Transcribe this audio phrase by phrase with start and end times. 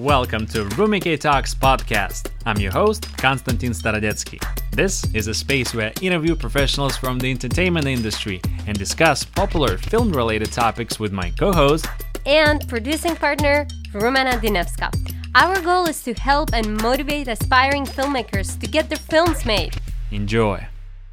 [0.00, 2.30] Welcome to Rumikay Talks podcast.
[2.46, 4.40] I'm your host, Konstantin Starodetskii.
[4.70, 9.76] This is a space where I interview professionals from the entertainment industry and discuss popular
[9.76, 11.86] film related topics with my co host
[12.26, 14.94] and producing partner, Rumena Dinevska.
[15.34, 19.74] Our goal is to help and motivate aspiring filmmakers to get their films made.
[20.12, 20.64] Enjoy.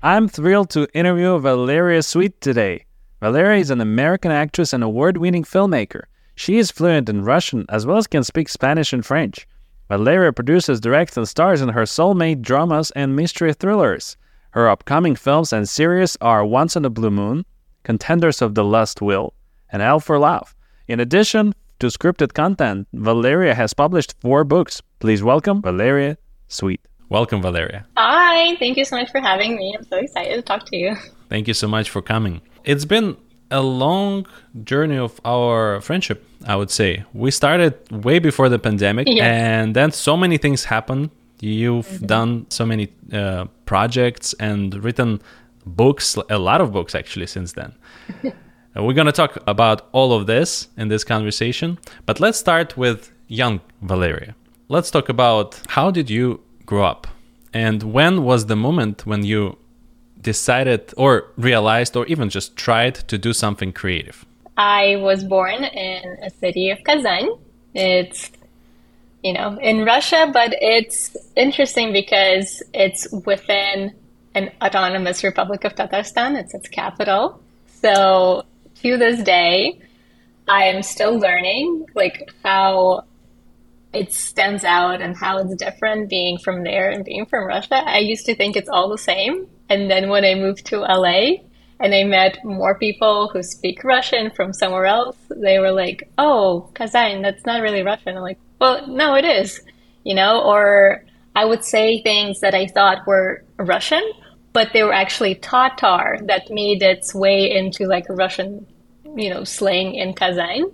[0.04, 2.86] I'm thrilled to interview Valeria Sweet today.
[3.20, 6.04] Valeria is an American actress and award winning filmmaker.
[6.36, 9.48] She is fluent in Russian as well as can speak Spanish and French.
[9.88, 14.18] Valeria produces, directs, and stars in her soulmate dramas and mystery thrillers.
[14.52, 17.46] Her upcoming films and series are Once on a Blue Moon,
[17.84, 19.34] Contenders of the Last Will,
[19.72, 20.56] and Hell for Love.
[20.88, 24.82] In addition to scripted content, Valeria has published four books.
[25.00, 26.18] Please welcome Valeria
[26.48, 26.82] Sweet.
[27.10, 27.86] Welcome, Valeria.
[27.98, 29.76] Hi, thank you so much for having me.
[29.78, 30.96] I'm so excited to talk to you.
[31.30, 32.42] Thank you so much for coming.
[32.64, 33.18] It's been
[33.52, 34.26] a long
[34.64, 37.04] journey of our friendship, I would say.
[37.14, 39.26] We started way before the pandemic, yeah.
[39.26, 41.12] and then so many things happened.
[41.40, 42.06] You've mm-hmm.
[42.06, 45.22] done so many uh, projects and written
[45.66, 47.74] books, a lot of books actually, since then.
[48.76, 53.12] We're going to talk about all of this in this conversation, but let's start with
[53.28, 54.36] young Valeria.
[54.68, 57.08] Let's talk about how did you grow up
[57.56, 59.58] and when was the moment when you
[60.32, 64.26] decided or realized or even just tried to do something creative?
[64.58, 67.28] I was born in a city of Kazan.
[67.74, 68.32] It's
[69.26, 73.92] you know, in Russia, but it's interesting because it's within
[74.36, 76.40] an autonomous Republic of Tatarstan.
[76.40, 77.42] It's its capital.
[77.82, 78.46] So
[78.82, 79.82] to this day,
[80.48, 83.06] I am still learning like how
[83.94, 87.78] it stands out and how it's different being from there and being from Russia.
[87.84, 89.48] I used to think it's all the same.
[89.70, 91.38] And then when I moved to LA
[91.80, 96.70] and I met more people who speak Russian from somewhere else, they were like, oh,
[96.74, 98.16] Kazan, that's not really Russian.
[98.16, 99.60] I'm like, well, no, it is,
[100.04, 101.04] you know, or
[101.36, 104.04] I would say things that I thought were Russian,
[104.54, 108.66] but they were actually Tatar that made its way into like Russian,
[109.16, 110.72] you know, slang in Kazan.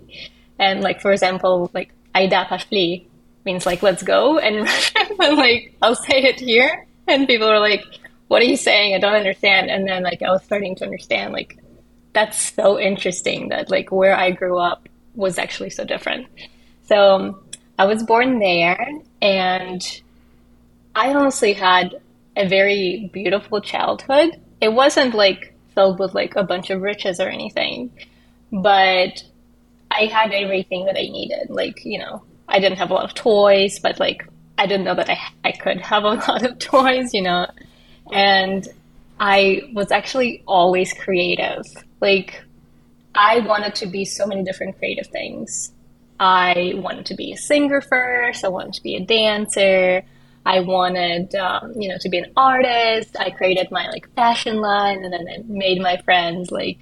[0.58, 3.06] And like, for example, like, Aida pashli
[3.44, 4.38] means like, let's go.
[4.38, 4.68] And
[5.18, 6.86] like, I'll say it here.
[7.08, 7.84] And people are like,
[8.32, 8.94] what are you saying?
[8.94, 9.70] I don't understand.
[9.70, 11.58] And then like I was starting to understand like
[12.14, 16.28] that's so interesting that like where I grew up was actually so different.
[16.86, 17.44] So um,
[17.78, 18.88] I was born there
[19.20, 19.82] and
[20.94, 22.00] I honestly had
[22.34, 24.40] a very beautiful childhood.
[24.62, 27.90] It wasn't like filled with like a bunch of riches or anything,
[28.50, 29.22] but
[29.90, 31.50] I had everything that I needed.
[31.50, 34.26] Like, you know, I didn't have a lot of toys, but like
[34.56, 37.46] I didn't know that I, I could have a lot of toys, you know.
[38.12, 38.68] And
[39.18, 41.64] I was actually always creative.
[42.00, 42.42] Like,
[43.14, 45.72] I wanted to be so many different creative things.
[46.18, 48.44] I wanted to be a singer first.
[48.44, 50.02] I wanted to be a dancer.
[50.44, 53.16] I wanted, um, you know, to be an artist.
[53.18, 56.78] I created my like fashion line, and then I made my friends like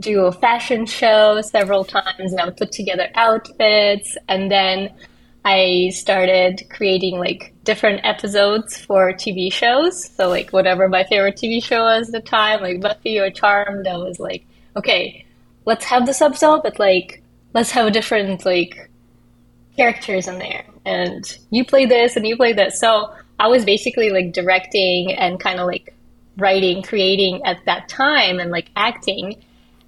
[0.00, 4.16] do a fashion show several times, and I would put together outfits.
[4.28, 4.94] And then
[5.44, 10.08] I started creating like different episodes for TV shows.
[10.16, 13.86] So like whatever my favorite TV show was at the time, like Buffy or Charmed,
[13.86, 15.26] I was like, okay,
[15.66, 18.88] let's have this episode, but like let's have a different like
[19.76, 20.64] characters in there.
[20.86, 22.80] And you play this and you play this.
[22.80, 25.94] So I was basically like directing and kind of like
[26.38, 29.44] writing, creating at that time and like acting.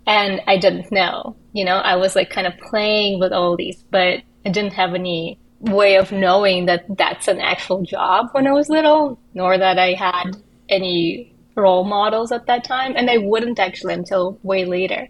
[0.06, 3.82] And I didn't know, you know, I was like kind of playing with all these,
[3.90, 8.52] but I didn't have any way of knowing that that's an actual job when I
[8.52, 10.36] was little, nor that I had
[10.68, 12.94] any role models at that time.
[12.96, 15.08] And I wouldn't actually until way later.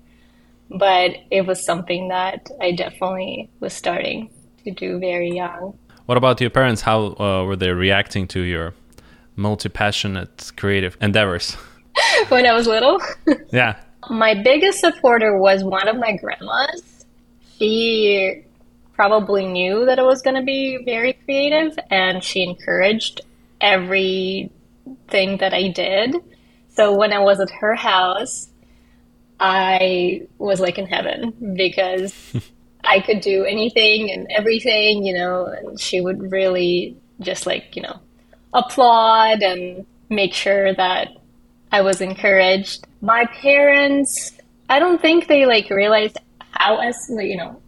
[0.71, 4.31] But it was something that I definitely was starting
[4.65, 5.79] to do very young.
[6.07, 6.83] What about your parents?
[6.83, 8.75] How uh, were they reacting to your
[9.37, 11.57] multi passionate creative endeavors?
[12.29, 13.01] when I was little?
[13.53, 13.81] yeah.
[14.09, 17.05] My biggest supporter was one of my grandmas.
[17.59, 18.45] She
[19.01, 23.23] probably knew that it was going to be very creative and she encouraged
[23.59, 24.51] everything
[25.39, 26.17] that I did.
[26.69, 28.51] So when I was at her house,
[29.41, 32.13] I was like in heaven because
[32.85, 37.81] I could do anything and everything, you know, and she would really just like, you
[37.81, 38.01] know,
[38.53, 41.09] applaud and make sure that
[41.73, 42.87] I was encouraged.
[43.01, 44.33] My parents,
[44.69, 46.19] I don't think they like realized
[46.51, 47.63] how as you know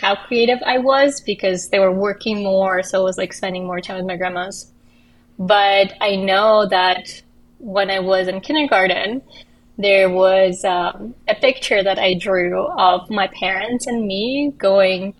[0.00, 3.80] how creative I was because they were working more, so I was like spending more
[3.80, 4.70] time with my grandmas.
[5.38, 7.22] But I know that
[7.58, 9.22] when I was in kindergarten,
[9.78, 15.14] there was um, a picture that I drew of my parents and me going,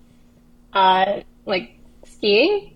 [0.73, 2.75] uh, like skiing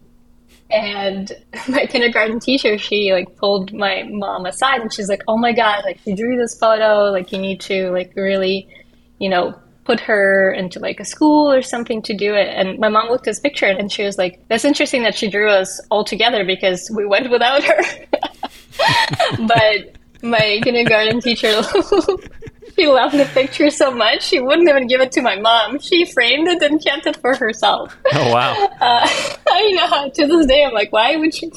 [0.71, 1.31] and
[1.67, 5.83] my kindergarten teacher she like pulled my mom aside and she's like oh my god
[5.83, 8.67] like you drew this photo like you need to like really
[9.17, 9.53] you know
[9.83, 12.47] put her into like a school or something to do it.
[12.49, 15.29] And my mom looked at this picture and she was like that's interesting that she
[15.29, 17.81] drew us all together because we went without her.
[19.37, 21.61] But my kindergarten teacher
[22.75, 25.79] she loved the picture so much she wouldn't even give it to my mom.
[25.79, 27.95] She framed it and kept it for herself.
[28.13, 28.53] Oh wow!
[28.81, 29.07] Uh,
[29.47, 30.09] I know.
[30.09, 31.47] To this day, I'm like, why would she?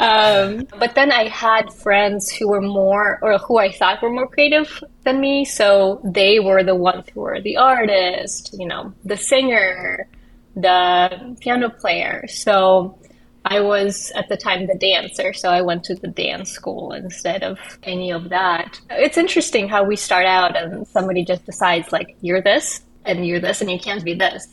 [0.00, 4.26] um, but then I had friends who were more, or who I thought were more
[4.26, 5.44] creative than me.
[5.44, 10.08] So they were the ones who were the artist, you know, the singer,
[10.56, 12.26] the piano player.
[12.28, 12.98] So
[13.44, 17.42] I was at the time the dancer, so I went to the dance school instead
[17.42, 18.78] of any of that.
[18.90, 23.40] It's interesting how we start out and somebody just decides, like, you're this and you're
[23.40, 24.46] this and you can't be this.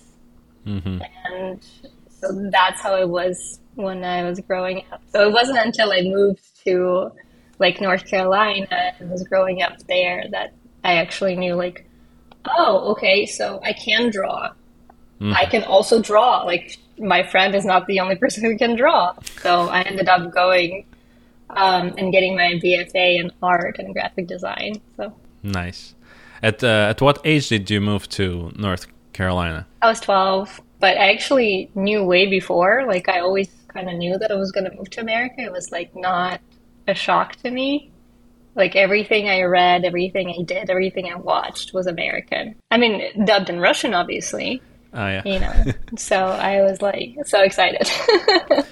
[0.65, 1.01] Mm-hmm.
[1.25, 1.61] And
[2.09, 5.01] so that's how it was when I was growing up.
[5.11, 7.11] So it wasn't until I moved to
[7.59, 10.53] like North Carolina and was growing up there that
[10.83, 11.85] I actually knew, like,
[12.45, 14.51] oh, okay, so I can draw.
[15.19, 15.33] Mm-hmm.
[15.33, 16.43] I can also draw.
[16.43, 19.13] Like, my friend is not the only person who can draw.
[19.41, 20.85] So I ended up going
[21.49, 24.81] um, and getting my BFA in art and graphic design.
[24.95, 25.13] So
[25.43, 25.95] nice.
[26.43, 29.65] At uh, at what age did you move to North Carolina?
[29.81, 32.85] I was twelve, but I actually knew way before.
[32.87, 35.41] Like I always kind of knew that I was going to move to America.
[35.41, 36.41] It was like not
[36.87, 37.91] a shock to me.
[38.55, 42.55] Like everything I read, everything I did, everything I watched was American.
[42.71, 44.61] I mean, dubbed in Russian, obviously.
[44.93, 45.21] Oh yeah.
[45.25, 45.63] You know.
[45.97, 47.89] so I was like so excited.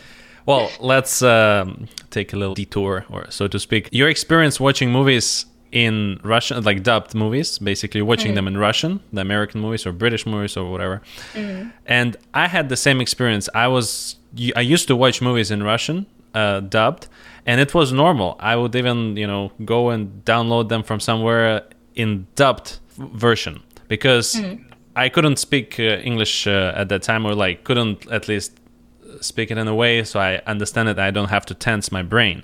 [0.46, 3.90] well, let's um, take a little detour, or so to speak.
[3.92, 8.36] Your experience watching movies in Russian, like dubbed movies, basically watching mm.
[8.36, 11.02] them in Russian, the American movies or British movies or whatever.
[11.34, 11.72] Mm.
[11.86, 13.50] And I had the same experience.
[13.54, 14.16] I was
[14.56, 17.08] I used to watch movies in Russian, uh, dubbed,
[17.46, 18.38] and it was normal.
[18.40, 21.64] I would even you know go and download them from somewhere
[21.96, 24.64] in dubbed version because mm.
[24.96, 28.60] I couldn't speak uh, English uh, at that time, or like couldn't at least
[29.22, 31.00] speak it in a way so I understand it.
[31.00, 32.44] I don't have to tense my brain.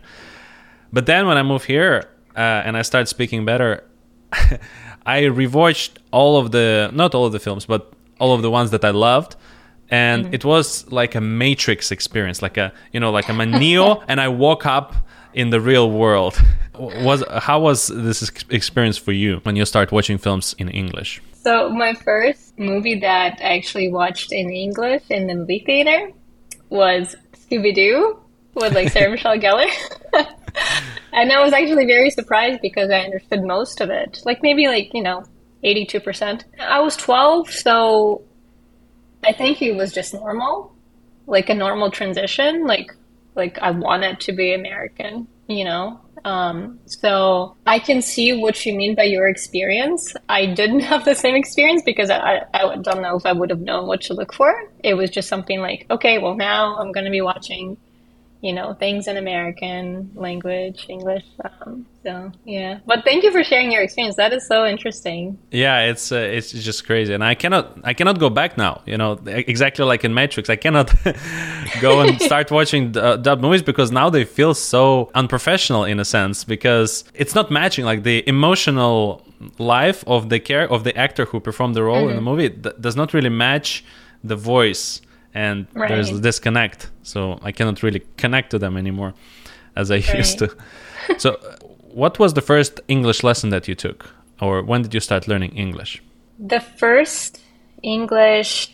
[0.93, 3.83] But then when I move here uh, and I start speaking better,
[5.05, 8.71] I rewatched all of the not all of the films, but all of the ones
[8.71, 9.35] that I loved.
[9.89, 10.33] And mm-hmm.
[10.33, 14.21] it was like a Matrix experience, like a you know, like I'm a Neo, and
[14.21, 14.95] I woke up
[15.33, 16.41] in the real world.
[16.79, 21.21] was how was this experience for you when you start watching films in English?
[21.43, 26.11] So my first movie that I actually watched in English in the movie theater
[26.69, 28.19] was Scooby Doo
[28.53, 29.67] with like Sarah Michelle Gellar.
[31.13, 34.21] and I was actually very surprised because I understood most of it.
[34.23, 35.23] Like maybe like, you know,
[35.63, 36.43] 82%.
[36.59, 38.21] I was 12, so
[39.23, 40.75] I think it was just normal.
[41.25, 42.67] Like a normal transition.
[42.67, 42.93] Like
[43.35, 45.99] like I wanted to be American, you know.
[46.23, 50.13] Um, so I can see what you mean by your experience.
[50.29, 53.61] I didn't have the same experience because I, I don't know if I would have
[53.61, 54.53] known what to look for.
[54.83, 57.77] It was just something like, okay, well now I'm going to be watching
[58.41, 61.23] you know things in American language, English.
[61.45, 64.15] Um, so yeah, but thank you for sharing your experience.
[64.15, 65.37] That is so interesting.
[65.51, 68.81] Yeah, it's uh, it's just crazy, and I cannot I cannot go back now.
[68.85, 70.93] You know, exactly like in Matrix, I cannot
[71.81, 76.05] go and start watching uh, dub movies because now they feel so unprofessional in a
[76.05, 79.23] sense because it's not matching like the emotional
[79.57, 82.09] life of the care of the actor who performed the role mm-hmm.
[82.09, 82.41] in the mm-hmm.
[82.41, 83.83] movie th- does not really match
[84.23, 85.01] the voice
[85.33, 85.89] and right.
[85.89, 89.13] there's a disconnect so i cannot really connect to them anymore
[89.75, 90.13] as i right.
[90.15, 90.55] used to
[91.17, 91.37] so
[91.93, 95.51] what was the first english lesson that you took or when did you start learning
[95.55, 96.01] english
[96.39, 97.41] the first
[97.83, 98.73] english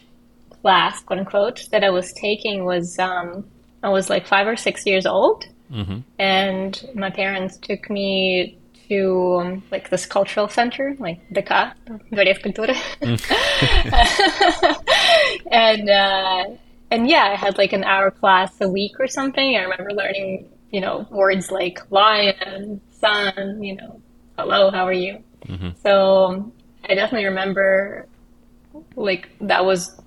[0.62, 3.46] class quote unquote that i was taking was um,
[3.84, 6.00] i was like five or six years old mm-hmm.
[6.20, 8.58] and my parents took me
[8.89, 11.73] to um, like this cultural center, like DK,
[12.12, 12.75] Dvorец культуры.
[15.51, 16.45] and uh,
[16.91, 19.57] and yeah, I had like an hour class a week or something.
[19.57, 24.01] I remember learning, you know, words like lion, sun, you know,
[24.37, 25.23] hello, how are you?
[25.47, 25.71] Mm-hmm.
[25.83, 26.53] So
[26.89, 28.07] I definitely remember
[28.97, 29.99] like that was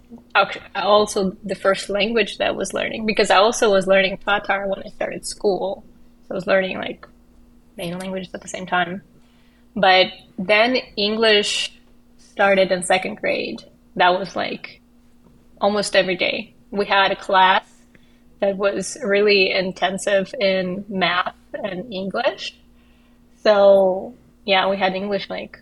[0.76, 4.84] also the first language that I was learning because I also was learning Tatar when
[4.86, 5.84] I started school.
[6.28, 7.08] So I was learning like
[7.77, 9.03] main languages at the same time.
[9.75, 10.07] But
[10.39, 11.73] then English
[12.19, 13.63] started in second grade.
[13.97, 14.81] That was like
[15.61, 16.55] almost every day.
[16.71, 17.65] We had a class
[18.41, 22.57] that was really intensive in math and English.
[23.43, 25.59] So, yeah, we had English like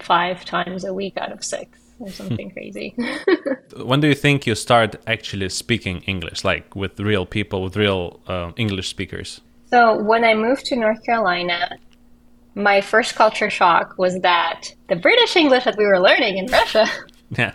[0.00, 1.78] five times a week out of six.
[2.00, 2.94] or something crazy.
[3.76, 8.20] when do you think you start actually speaking English, like with real people, with real
[8.26, 9.40] uh, English speakers?
[9.74, 11.78] So when I moved to North Carolina,
[12.54, 16.86] my first culture shock was that the British English that we were learning in Russia
[17.30, 17.54] yeah.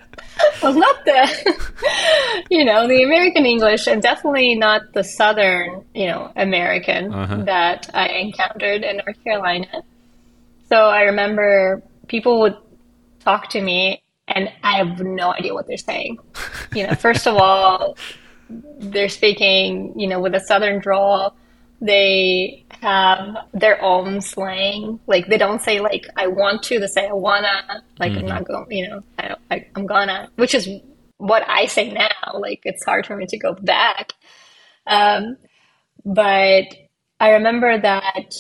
[0.62, 6.30] was not the, you know, the American English and definitely not the Southern, you know,
[6.36, 7.44] American uh-huh.
[7.44, 9.82] that I encountered in North Carolina.
[10.68, 12.58] So I remember people would
[13.22, 16.18] talk to me and I have no idea what they're saying.
[16.76, 17.96] You know, first of all,
[18.50, 21.38] they're speaking, you know, with a Southern drawl.
[21.82, 25.00] They have their own slang.
[25.08, 26.80] Like they don't say like I want to.
[26.80, 27.84] They say I wanna.
[28.00, 28.20] Like mm-hmm.
[28.20, 28.72] I'm not going.
[28.72, 30.30] You know, I, I, I'm gonna.
[30.36, 30.70] Which is
[31.18, 32.10] what I say now.
[32.34, 34.14] Like it's hard for me to go back.
[34.88, 35.38] Um,
[36.06, 36.66] but
[37.20, 38.34] I remember that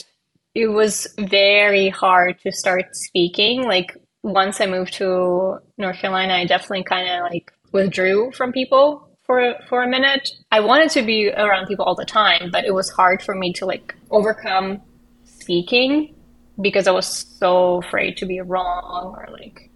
[0.55, 3.63] it was very hard to start speaking.
[3.63, 9.08] Like once I moved to North Carolina, I definitely kind of like withdrew from people
[9.29, 10.27] for for a minute.
[10.51, 13.53] I wanted to be around people all the time, but it was hard for me
[13.53, 14.81] to like overcome
[15.23, 16.15] speaking
[16.59, 17.05] because I was
[17.37, 19.69] so afraid to be wrong or like.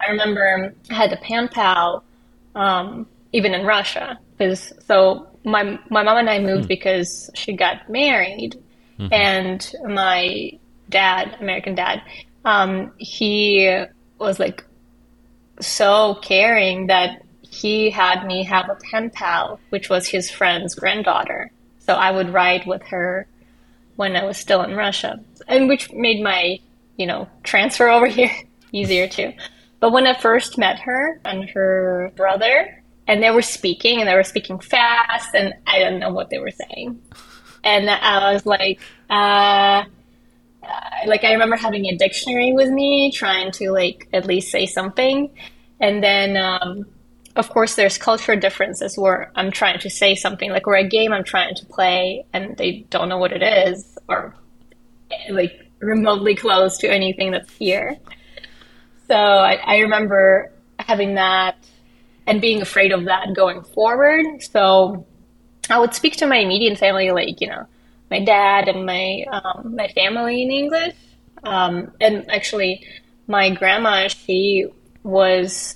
[0.00, 2.04] I remember I had a pen pal,
[2.54, 6.68] um, even in Russia, because so my my mom and I moved mm.
[6.68, 8.54] because she got married,
[9.00, 9.12] mm-hmm.
[9.12, 10.52] and my
[10.88, 12.02] dad, American dad,
[12.44, 13.84] um, he
[14.18, 14.64] was like
[15.60, 17.21] so caring that
[17.52, 21.50] he had me have a pen pal, which was his friend's granddaughter.
[21.80, 23.26] So I would ride with her
[23.96, 26.58] when I was still in Russia, and which made my,
[26.96, 28.30] you know, transfer over here
[28.72, 29.34] easier too.
[29.80, 34.14] But when I first met her and her brother, and they were speaking and they
[34.14, 37.02] were speaking fast, and I didn't know what they were saying.
[37.64, 38.80] And I was like,
[39.10, 39.84] uh,
[41.06, 45.30] like I remember having a dictionary with me, trying to like at least say something,
[45.80, 46.86] and then um,
[47.36, 51.12] of course there's cultural differences where I'm trying to say something like or a game
[51.12, 54.34] I'm trying to play and they don't know what it is or
[55.30, 57.96] like remotely close to anything that's here.
[59.08, 61.56] So I, I remember having that
[62.26, 64.42] and being afraid of that going forward.
[64.42, 65.06] So
[65.68, 67.66] I would speak to my immediate family like you know
[68.10, 70.94] my dad and my um, my family in English.
[71.44, 72.86] Um, and actually,
[73.26, 74.66] my grandma she
[75.02, 75.74] was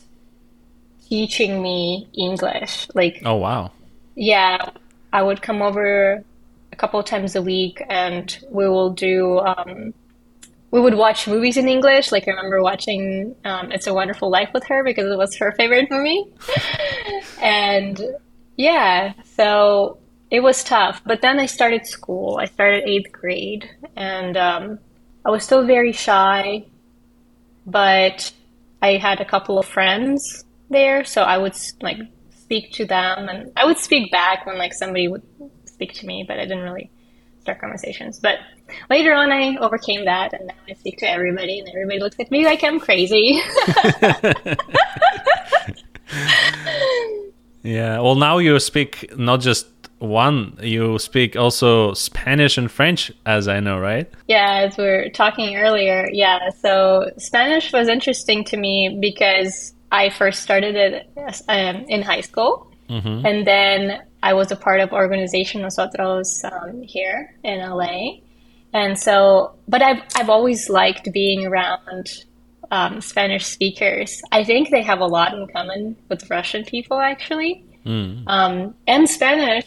[1.08, 2.88] teaching me English.
[2.94, 3.70] Like oh wow,
[4.14, 4.70] yeah,
[5.12, 6.24] I would come over
[6.72, 9.38] a couple times a week, and we will do.
[9.40, 9.94] Um,
[10.70, 12.12] we would watch movies in English.
[12.12, 15.52] Like I remember watching um, "It's a Wonderful Life" with her because it was her
[15.52, 16.24] favorite movie,
[17.40, 18.00] and
[18.56, 19.98] yeah, so
[20.30, 21.02] it was tough.
[21.04, 22.38] But then I started school.
[22.40, 24.78] I started eighth grade, and um,
[25.24, 26.64] I was still very shy,
[27.64, 28.32] but
[28.82, 31.98] I had a couple of friends there, so I would like
[32.30, 35.22] speak to them, and I would speak back when like somebody would
[35.64, 36.90] speak to me, but I didn't really
[37.40, 38.18] start conversations.
[38.18, 38.38] But
[38.90, 42.30] later on, I overcame that, and now I speak to everybody, and everybody looks at
[42.30, 43.40] me like I'm crazy.
[47.62, 48.00] yeah.
[48.00, 49.66] Well, now you speak not just
[49.98, 55.08] one you speak also spanish and french as i know right yeah as we are
[55.08, 61.10] talking earlier yeah so spanish was interesting to me because i first started it
[61.48, 63.26] um, in high school mm-hmm.
[63.26, 68.12] and then i was a part of organization nosotros um, here in la
[68.72, 72.08] and so but i've, I've always liked being around
[72.70, 77.64] um, spanish speakers i think they have a lot in common with russian people actually
[77.84, 78.74] mm.
[78.86, 79.64] and spanish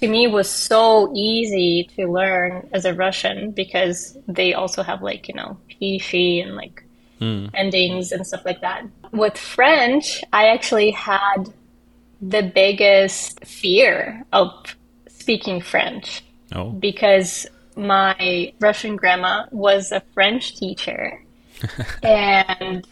[0.00, 5.28] to me was so easy to learn as a Russian because they also have like,
[5.28, 6.82] you know, he, she, and like
[7.20, 7.50] mm.
[7.54, 8.84] endings and stuff like that.
[9.12, 11.52] With French, I actually had
[12.20, 14.52] the biggest fear of
[15.08, 16.22] speaking French
[16.54, 16.70] oh.
[16.70, 17.46] because
[17.76, 21.22] my Russian grandma was a French teacher.
[22.02, 22.86] and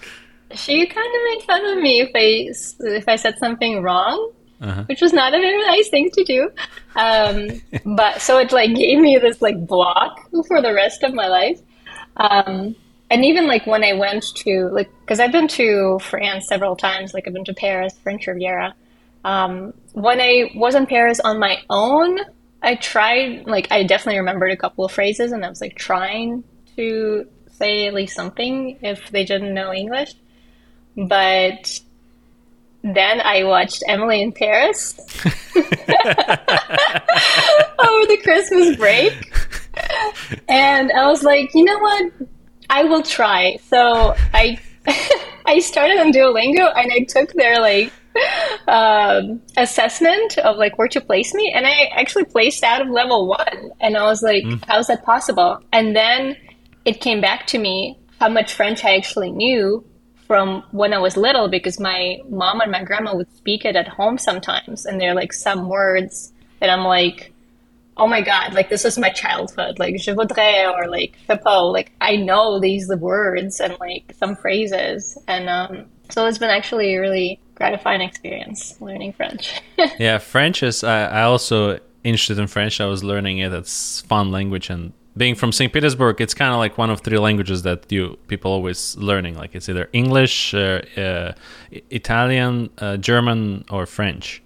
[0.52, 4.84] she kind of made fun of me if I if I said something wrong uh-huh.
[4.86, 6.50] which was not a very nice thing to do.
[6.96, 7.62] Um,
[7.96, 11.60] but so it like gave me this like block for the rest of my life.
[12.16, 12.74] Um,
[13.10, 17.14] and even like when I went to like, because I've been to France several times,
[17.14, 18.74] like I've been to Paris, French Riviera.
[19.24, 22.18] Um, when I was in Paris on my own,
[22.62, 26.44] I tried like I definitely remembered a couple of phrases, and I was like trying
[26.76, 30.14] to say at least something if they didn't know English.
[30.96, 31.80] But
[32.82, 34.98] then I watched Emily in Paris
[37.78, 39.32] over the Christmas break.
[40.48, 42.12] And I was like, you know what?
[42.70, 43.58] I will try.
[43.68, 44.58] So I
[45.46, 47.92] I started on Duolingo and I took their like
[48.66, 53.28] um, assessment of like where to place me, and I actually placed out of level
[53.28, 54.62] one, and I was like, mm.
[54.66, 56.36] "How is that possible?" And then
[56.84, 59.84] it came back to me how much French I actually knew
[60.26, 63.88] from when I was little, because my mom and my grandma would speak it at
[63.88, 67.32] home sometimes, and there are like some words that I'm like,
[67.98, 71.92] "Oh my god!" Like this is my childhood, like "je voudrais" or like "chapeau." Like
[72.00, 77.00] I know these words and like some phrases, and um, so it's been actually a
[77.00, 79.60] really gratifying experience learning French.
[79.98, 80.84] yeah, French is.
[80.84, 82.80] I, I also interested in French.
[82.80, 83.52] I was learning it.
[83.52, 85.72] It's fun language, and being from St.
[85.72, 89.34] Petersburg, it's kind of like one of three languages that you people always learning.
[89.34, 91.32] Like it's either English, uh, uh,
[91.90, 94.42] Italian, uh, German, or French.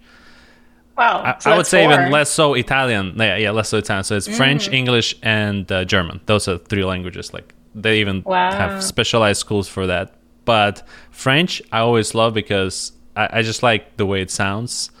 [0.97, 1.93] Wow, I, I would say four.
[1.93, 3.15] even less so Italian.
[3.17, 4.03] Yeah, yeah, less so Italian.
[4.03, 4.35] So it's mm.
[4.35, 6.21] French, English, and uh, German.
[6.27, 7.33] Those are three languages.
[7.33, 8.51] Like they even wow.
[8.51, 10.13] have specialized schools for that.
[10.45, 14.91] But French, I always love because I, I just like the way it sounds.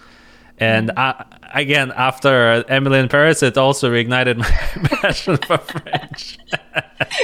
[0.57, 0.97] And mm.
[0.97, 6.37] I, again, after Emily in Paris, it also reignited my passion for French.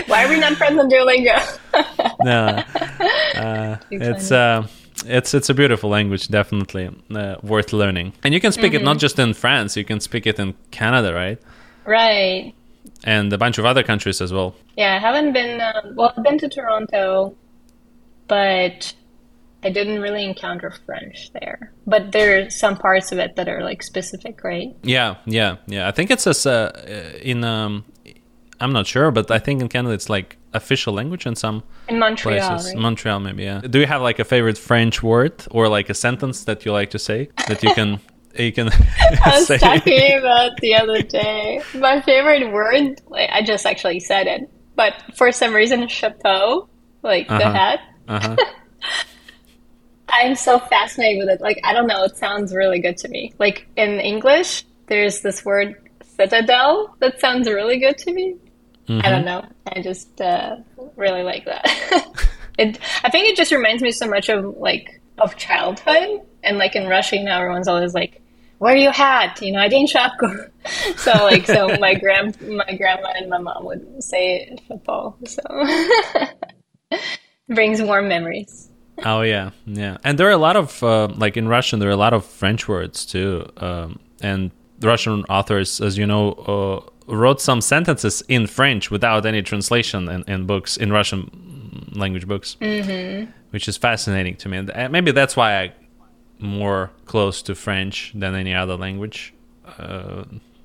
[0.07, 1.59] Why are we not friends on Duolingo?
[2.23, 2.63] no,
[3.41, 4.67] uh, it's uh,
[5.05, 8.13] it's it's a beautiful language, definitely uh, worth learning.
[8.23, 8.81] And you can speak mm-hmm.
[8.81, 8.99] it not mm-hmm.
[8.99, 11.39] just in France; you can speak it in Canada, right?
[11.85, 12.53] Right.
[13.03, 14.55] And a bunch of other countries as well.
[14.77, 15.61] Yeah, I haven't been.
[15.61, 17.35] Uh, well, I've been to Toronto,
[18.27, 18.93] but
[19.63, 23.63] I didn't really encounter French there, but there are some parts of it that are
[23.63, 24.75] like specific, right?
[24.83, 25.87] Yeah, yeah, yeah.
[25.87, 27.85] I think it's a uh, in um,
[28.59, 31.99] I'm not sure, but I think in Canada it's like official language in some in
[31.99, 32.73] Montreal, places.
[32.73, 32.81] Right?
[32.81, 33.43] Montreal, maybe.
[33.43, 33.61] Yeah.
[33.61, 36.91] Do you have like a favorite French word or like a sentence that you like
[36.91, 37.99] to say that you can?
[38.35, 38.69] you can
[39.25, 39.57] I was say?
[39.57, 41.61] talking about the other day.
[41.75, 46.69] My favorite word, like, I just actually said it, but for some reason, chapeau,
[47.03, 47.39] like uh-huh.
[47.39, 47.79] the hat.
[48.07, 48.35] Uh-huh.
[50.11, 51.41] I'm so fascinated with it.
[51.41, 53.33] Like, I don't know, it sounds really good to me.
[53.37, 58.35] Like in English, there's this word citadel that sounds really good to me.
[58.89, 59.05] Mm-hmm.
[59.05, 59.45] I don't know.
[59.67, 60.57] I just uh,
[60.95, 61.63] really like that.
[62.57, 66.21] it, I think it just reminds me so much of like of childhood.
[66.43, 68.19] And like in Russia, now everyone's always like,
[68.57, 70.13] "Where are you hat?" You know, I didn't shop.
[70.97, 75.17] so like, so my grand, my grandma and my mom would say football.
[75.25, 75.43] So
[77.47, 78.69] brings warm memories.
[79.05, 79.97] Oh yeah, yeah.
[80.03, 82.25] And there are a lot of uh, like in Russian, there are a lot of
[82.25, 83.45] French words too.
[83.57, 84.49] Um, and
[84.81, 90.23] Russian authors, as you know, uh, wrote some sentences in French without any translation in,
[90.27, 93.29] in books in Russian language books, mm-hmm.
[93.51, 94.57] which is fascinating to me.
[94.73, 95.73] And maybe that's why I
[96.39, 99.33] more close to French than any other language.
[99.77, 100.23] Uh,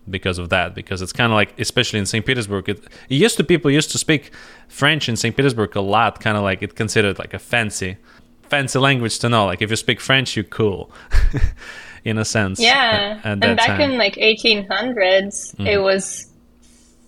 [0.09, 2.79] because of that because it's kind of like especially in st petersburg it,
[3.09, 4.31] it, used to people used to speak
[4.69, 7.97] french in st petersburg a lot kind of like it considered like a fancy
[8.49, 9.47] fancy language to know.
[9.47, 10.91] Like if you speak French, you're cool,
[12.05, 12.61] in a sense.
[12.61, 13.81] Yeah, at, at and back time.
[13.81, 15.67] in like 1800s, mm-hmm.
[15.67, 16.31] it was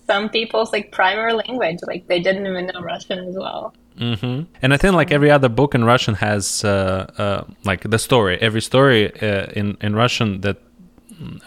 [0.07, 1.79] some people's like primary language.
[1.85, 3.73] Like they didn't even know Russian as well.
[3.97, 4.43] Mm-hmm.
[4.61, 8.37] And I think like every other book in Russian has uh, uh, like the story.
[8.39, 10.57] Every story uh, in in Russian that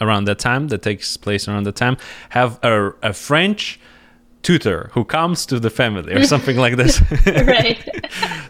[0.01, 1.97] around that time that takes place around the time
[2.31, 3.79] have a, a French
[4.43, 7.01] tutor who comes to the family or something like this.
[7.27, 7.79] right.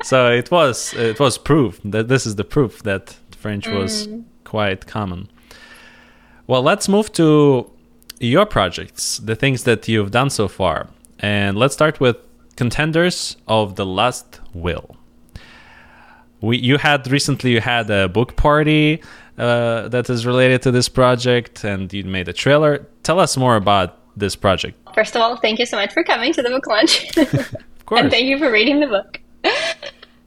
[0.03, 3.79] so it was it was proof that this is the proof that French mm.
[3.79, 4.09] was
[4.45, 5.29] quite common.
[6.47, 7.71] Well, let's move to
[8.21, 10.89] your projects, the things that you've done so far.
[11.19, 12.17] And let's start with
[12.57, 14.97] contenders of the last will.
[16.41, 19.03] We you had recently you had a book party
[19.37, 22.87] uh, that is related to this project and you made a trailer.
[23.03, 24.77] Tell us more about this project.
[24.95, 27.17] First of all, thank you so much for coming to the book launch.
[27.17, 28.01] of course.
[28.01, 29.21] and thank you for reading the book.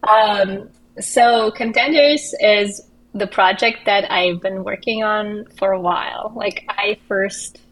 [0.04, 2.82] Um, so, Contenders is
[3.14, 6.34] the project that I've been working on for a while.
[6.36, 7.63] Like, I first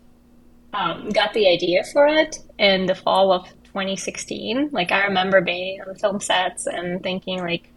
[0.74, 4.70] um, got the idea for it in the fall of 2016.
[4.72, 7.70] Like, I remember being on film sets and thinking, like,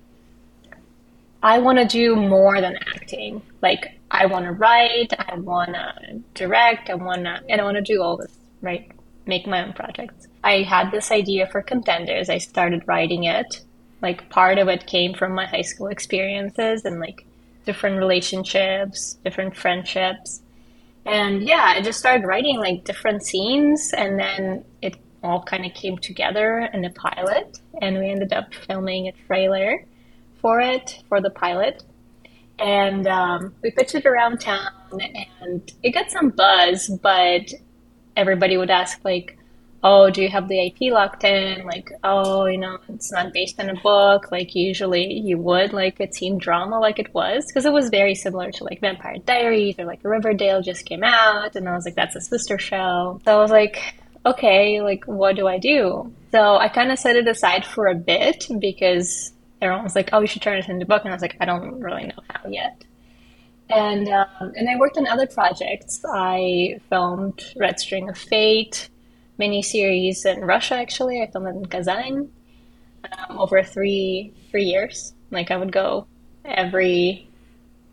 [1.42, 3.42] I want to do more than acting.
[3.60, 7.76] Like, I want to write, I want to direct, I want to, and I want
[7.76, 8.90] to do all this, right?
[9.26, 10.26] Make my own projects.
[10.42, 12.28] I had this idea for contenders.
[12.28, 13.62] I started writing it.
[14.02, 17.26] Like, part of it came from my high school experiences and like
[17.64, 20.42] different relationships, different friendships.
[21.06, 25.74] And yeah, I just started writing like different scenes and then it all kind of
[25.74, 29.84] came together in a pilot and we ended up filming a trailer
[30.40, 31.82] for it for the pilot.
[32.58, 34.70] And um, we pitched it around town
[35.40, 37.52] and it got some buzz but
[38.16, 39.36] everybody would ask like
[39.84, 41.64] oh, do you have the IP locked in?
[41.66, 44.32] Like, oh, you know, it's not based on a book.
[44.32, 48.14] Like, usually you would like a teen drama like it was, because it was very
[48.14, 51.54] similar to like Vampire Diaries or like Riverdale just came out.
[51.54, 53.20] And I was like, that's a sister show.
[53.26, 53.94] So I was like,
[54.24, 56.10] okay, like, what do I do?
[56.32, 60.20] So I kind of set it aside for a bit because everyone was like, oh,
[60.20, 61.02] you should turn it into a book.
[61.04, 62.82] And I was like, I don't really know how yet.
[63.68, 66.02] And, um, and I worked on other projects.
[66.10, 68.88] I filmed Red String of Fate,
[69.38, 70.74] miniseries in Russia.
[70.74, 72.30] Actually, I filmed it in Kazan
[73.12, 75.12] um, over three three years.
[75.30, 76.06] Like I would go
[76.44, 77.28] every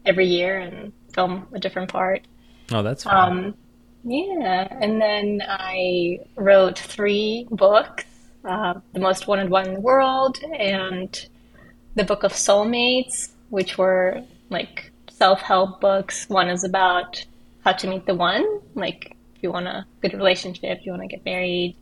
[0.05, 2.21] every year and film a different part.
[2.71, 3.31] Oh, that's fun.
[3.31, 3.55] Um,
[4.03, 8.05] yeah, and then I wrote three books:
[8.45, 11.27] uh, the most wanted one in the world, and
[11.95, 16.27] the Book of Soulmates, which were like self help books.
[16.29, 17.23] One is about
[17.63, 21.25] how to meet the one, like you want a good relationship, you want to get
[21.25, 21.75] married,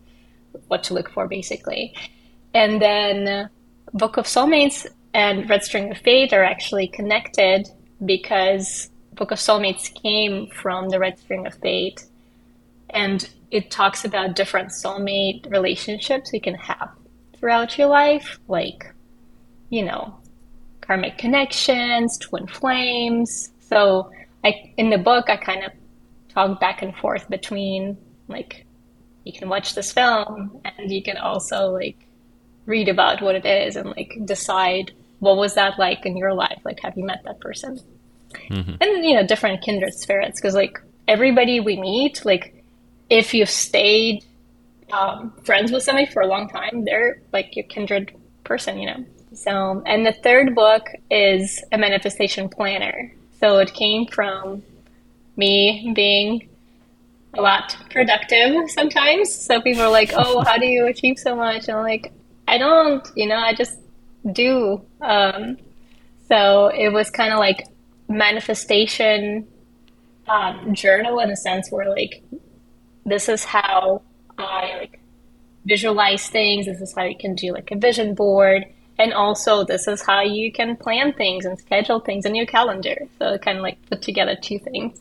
[0.67, 1.93] what to look for, basically.
[2.53, 3.49] And then
[3.93, 7.69] Book of Soulmates and Red String of Fate are actually connected
[8.05, 12.05] because Book of Soulmates came from the Red String of Fate.
[12.91, 16.89] And it talks about different soulmate relationships you can have
[17.37, 18.91] throughout your life, like,
[19.69, 20.15] you know,
[20.81, 23.51] karmic connections, twin flames.
[23.59, 24.11] So
[24.43, 25.71] I, in the book, I kind of
[26.29, 28.65] talk back and forth between like
[29.23, 31.97] you can watch this film and you can also like
[32.65, 36.59] read about what it is and like decide what was that like in your life?
[36.63, 37.79] Like have you met that person?
[38.49, 38.75] Mm-hmm.
[38.79, 42.63] and you know different kindred spirits because like everybody we meet like
[43.09, 44.23] if you've stayed
[44.91, 48.13] um, friends with somebody for a long time they're like your kindred
[48.43, 49.03] person you know?
[49.33, 53.13] So and the third book is a manifestation planner.
[53.39, 54.63] So it came from
[55.39, 56.49] me being
[57.33, 59.33] a lot productive sometimes.
[59.33, 62.11] So people are like, "Oh, how do you achieve so much?" And I'm like,
[62.47, 63.79] "I don't, you know, I just
[64.31, 65.57] do." Um,
[66.27, 67.67] so it was kind of like
[68.07, 69.47] manifestation
[70.27, 72.21] um, journal in a sense, where like
[73.05, 74.01] this is how
[74.37, 74.99] I like
[75.65, 76.65] visualize things.
[76.65, 78.65] This is how you can do like a vision board.
[78.97, 82.97] And also, this is how you can plan things and schedule things in your calendar.
[83.17, 84.99] So, kind of like put together two things.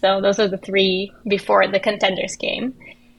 [0.00, 2.72] So those are the three before the contenders came.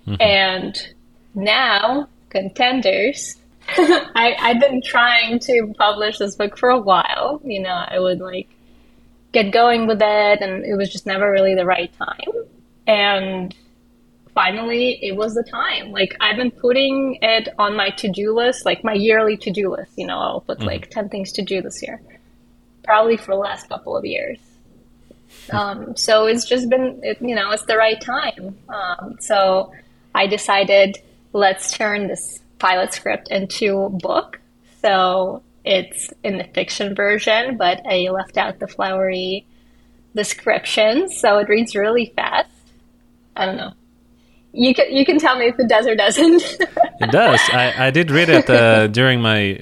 [0.07, 0.21] Mm-hmm.
[0.21, 0.87] And
[1.35, 3.35] now, contenders,
[3.69, 7.41] I, I've been trying to publish this book for a while.
[7.43, 8.47] You know, I would like
[9.33, 12.45] get going with it, and it was just never really the right time.
[12.85, 13.53] And
[14.33, 15.91] finally, it was the time.
[15.91, 19.71] Like, I've been putting it on my to do list, like my yearly to do
[19.71, 19.91] list.
[19.97, 20.67] You know, I'll put mm-hmm.
[20.67, 22.01] like 10 things to do this year,
[22.83, 24.39] probably for the last couple of years.
[25.51, 28.57] Um, so it's just been, it, you know, it's the right time.
[28.69, 29.71] Um, so
[30.13, 30.97] I decided
[31.33, 34.39] let's turn this pilot script into a book.
[34.81, 39.45] So it's in the fiction version, but I left out the flowery
[40.15, 42.49] description, so it reads really fast.
[43.35, 43.73] I don't know.
[44.53, 46.41] You can you can tell me if it does or doesn't.
[47.01, 47.39] it does.
[47.51, 49.59] I, I did read it uh, during my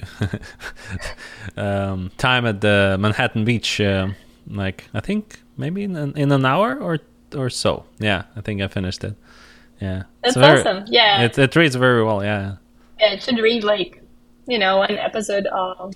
[1.56, 3.80] um, time at the Manhattan Beach.
[3.80, 4.08] Uh,
[4.48, 6.98] like I think maybe in an, in an hour or
[7.34, 7.84] or so.
[7.98, 9.16] Yeah, I think I finished it.
[9.80, 10.84] Yeah, that's very, awesome.
[10.88, 12.22] Yeah, it it reads very well.
[12.22, 12.56] Yeah,
[13.00, 14.02] yeah, it should read like
[14.46, 15.94] you know an episode of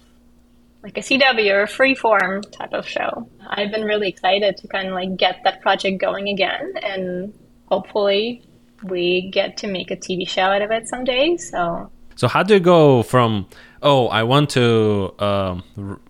[0.83, 3.29] like a CW or a freeform type of show.
[3.49, 7.33] I've been really excited to kind of like get that project going again, and
[7.67, 8.43] hopefully
[8.83, 11.37] we get to make a TV show out of it someday.
[11.37, 13.47] So, so how do you go from
[13.83, 15.63] oh I want to um,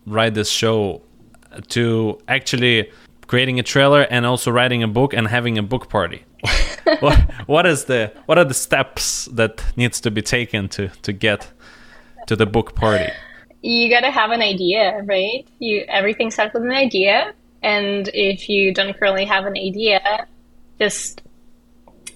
[0.06, 1.02] write this show
[1.68, 2.90] to actually
[3.30, 6.24] creating a trailer and also writing a book and having a book party.
[7.00, 11.12] What, what is the what are the steps that needs to be taken to to
[11.12, 11.52] get
[12.26, 13.12] to the book party?
[13.62, 15.46] You got to have an idea right?
[15.60, 20.00] You everything starts with an idea and if you don't currently have an idea
[20.80, 21.22] just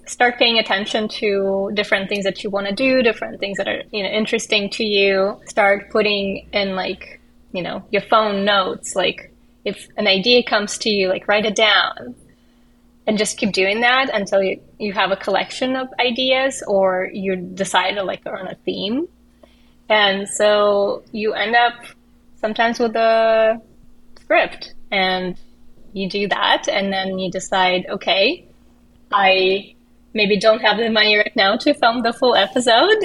[0.07, 3.83] start paying attention to different things that you want to do different things that are
[3.93, 5.41] you know interesting to you.
[5.47, 7.21] Start putting in like
[7.53, 9.34] you know your phone notes like
[9.65, 12.15] if an idea comes to you, like write it down
[13.07, 17.37] and just keep doing that until you, you have a collection of ideas or you
[17.37, 19.07] decide to like on a theme.
[19.89, 21.75] And so you end up
[22.37, 23.61] sometimes with a
[24.21, 25.39] script and
[25.93, 28.47] you do that and then you decide, okay,
[29.13, 29.75] I
[30.15, 32.97] maybe don't have the money right now to film the full episode.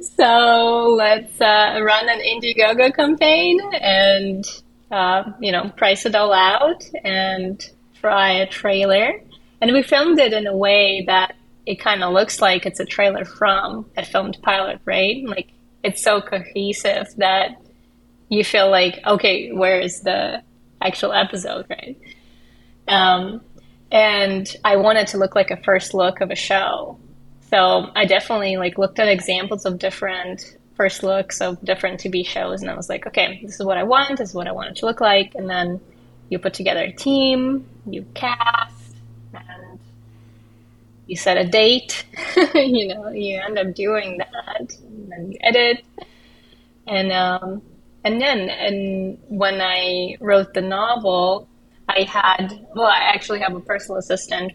[0.00, 4.44] so let's uh, run an Indiegogo campaign and
[4.92, 7.68] uh, you know, price it all out and
[8.00, 9.20] try a trailer.
[9.60, 12.84] And we filmed it in a way that it kind of looks like it's a
[12.84, 15.24] trailer from a filmed pilot, right?
[15.24, 15.48] Like
[15.82, 17.56] it's so cohesive that
[18.28, 20.42] you feel like, okay, where is the
[20.80, 21.98] actual episode, right?
[22.86, 23.40] Um,
[23.90, 26.98] and I wanted to look like a first look of a show.
[27.50, 32.60] So I definitely like looked at examples of different first looks of different TV shows,
[32.60, 34.18] and I was like, okay, this is what I want.
[34.18, 35.32] This is what I want it to look like.
[35.36, 35.80] And then
[36.28, 38.96] you put together a team, you cast,
[39.32, 39.78] and
[41.06, 42.04] you set a date.
[42.56, 45.84] you know, you end up doing that, and then you edit,
[46.88, 47.62] and um,
[48.02, 51.46] and then and when I wrote the novel,
[51.88, 54.50] I had well, I actually have a personal assistant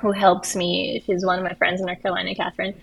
[0.00, 1.00] who helps me.
[1.06, 2.74] She's one of my friends in North Carolina, Catherine,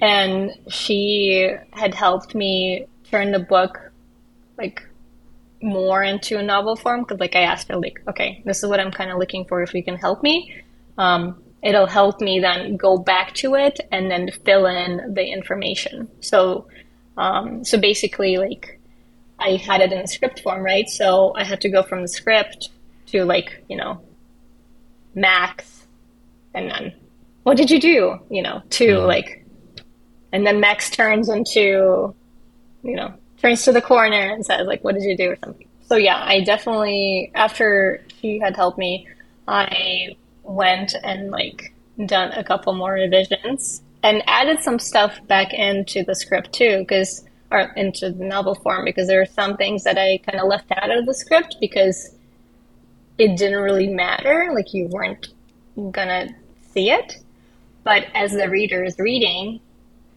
[0.00, 3.92] and she had helped me turn the book
[4.56, 4.82] like
[5.62, 8.80] more into a novel form because like I asked her like, okay, this is what
[8.80, 9.62] I'm kind of looking for.
[9.62, 10.62] If you can help me,
[10.96, 16.08] um, it'll help me then go back to it and then fill in the information.
[16.20, 16.66] So,
[17.16, 18.80] um, so basically, like
[19.38, 20.88] I had it in the script form, right?
[20.88, 22.70] So I had to go from the script
[23.06, 24.00] to like you know
[25.14, 25.86] Max,
[26.54, 26.94] and then
[27.42, 28.18] what did you do?
[28.30, 29.06] You know, to mm-hmm.
[29.06, 29.39] like,
[30.32, 32.14] and then Max turns into,
[32.82, 35.66] you know, turns to the corner and says like, "What did you do?" or something.
[35.86, 39.08] So yeah, I definitely after she had helped me,
[39.48, 41.72] I went and like
[42.06, 47.24] done a couple more revisions and added some stuff back into the script too because
[47.50, 50.70] or into the novel form because there are some things that I kind of left
[50.70, 52.14] out of the script because
[53.18, 54.50] it didn't really matter.
[54.54, 55.28] Like you weren't
[55.90, 56.28] gonna
[56.72, 57.16] see it.
[57.82, 59.60] But as the reader is reading,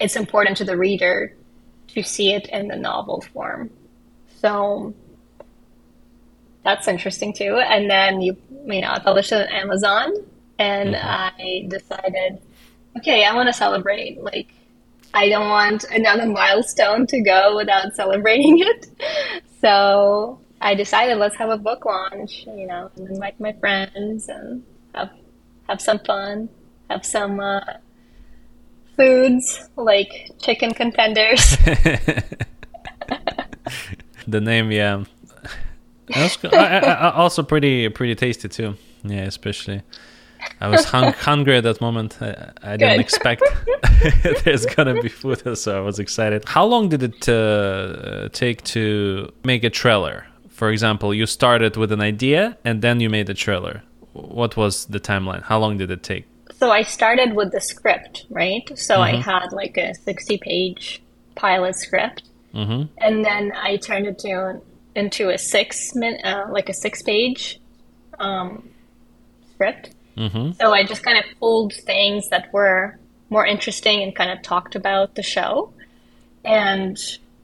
[0.03, 1.33] it's important to the reader
[1.87, 3.69] to see it in the novel form.
[4.41, 4.93] So
[6.63, 7.55] that's interesting too.
[7.57, 8.35] And then you,
[8.65, 10.13] you know, I published it on Amazon
[10.59, 11.07] and mm-hmm.
[11.07, 12.41] I decided,
[12.97, 14.21] okay, I want to celebrate.
[14.21, 14.53] Like,
[15.13, 18.87] I don't want another milestone to go without celebrating it.
[19.63, 24.61] So I decided let's have a book launch, you know, and invite my friends and
[24.93, 25.11] have
[25.69, 26.49] have some fun,
[26.89, 27.61] have some uh,
[28.95, 31.57] foods like chicken contenders.
[34.27, 35.03] the name, yeah,
[36.07, 38.75] That's I, I, also pretty pretty tasty too.
[39.03, 39.81] Yeah, especially.
[40.59, 42.17] I was hung- hungry at that moment.
[42.21, 43.43] I, I didn't expect
[44.43, 46.43] there's gonna be food, so I was excited.
[46.45, 50.25] How long did it uh, take to make a trailer?
[50.53, 53.83] for example, you started with an idea and then you made a trailer.
[54.13, 55.41] What was the timeline?
[55.41, 56.25] How long did it take?
[56.63, 58.63] So I started with the script, right?
[58.79, 59.17] So mm-hmm.
[59.17, 61.03] I had like a 60 page
[61.35, 62.23] pilot script.
[62.55, 62.83] Mm-hmm.
[62.99, 64.61] And then I turned it to,
[64.95, 67.59] into a six minute, uh, like a six page
[68.17, 68.69] um,
[69.51, 69.93] script.
[70.15, 70.53] Mm-hmm.
[70.53, 72.97] So I just kind of pulled things that were
[73.29, 75.73] more interesting and kind of talked about the show.
[76.45, 76.97] And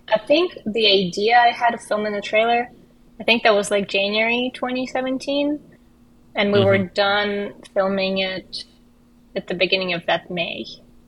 [0.07, 2.69] I think the idea I had of filming the trailer
[3.19, 5.59] I think that was like January 2017,
[6.35, 6.65] and we mm-hmm.
[6.65, 8.63] were done filming it
[9.35, 10.65] at the beginning of that May.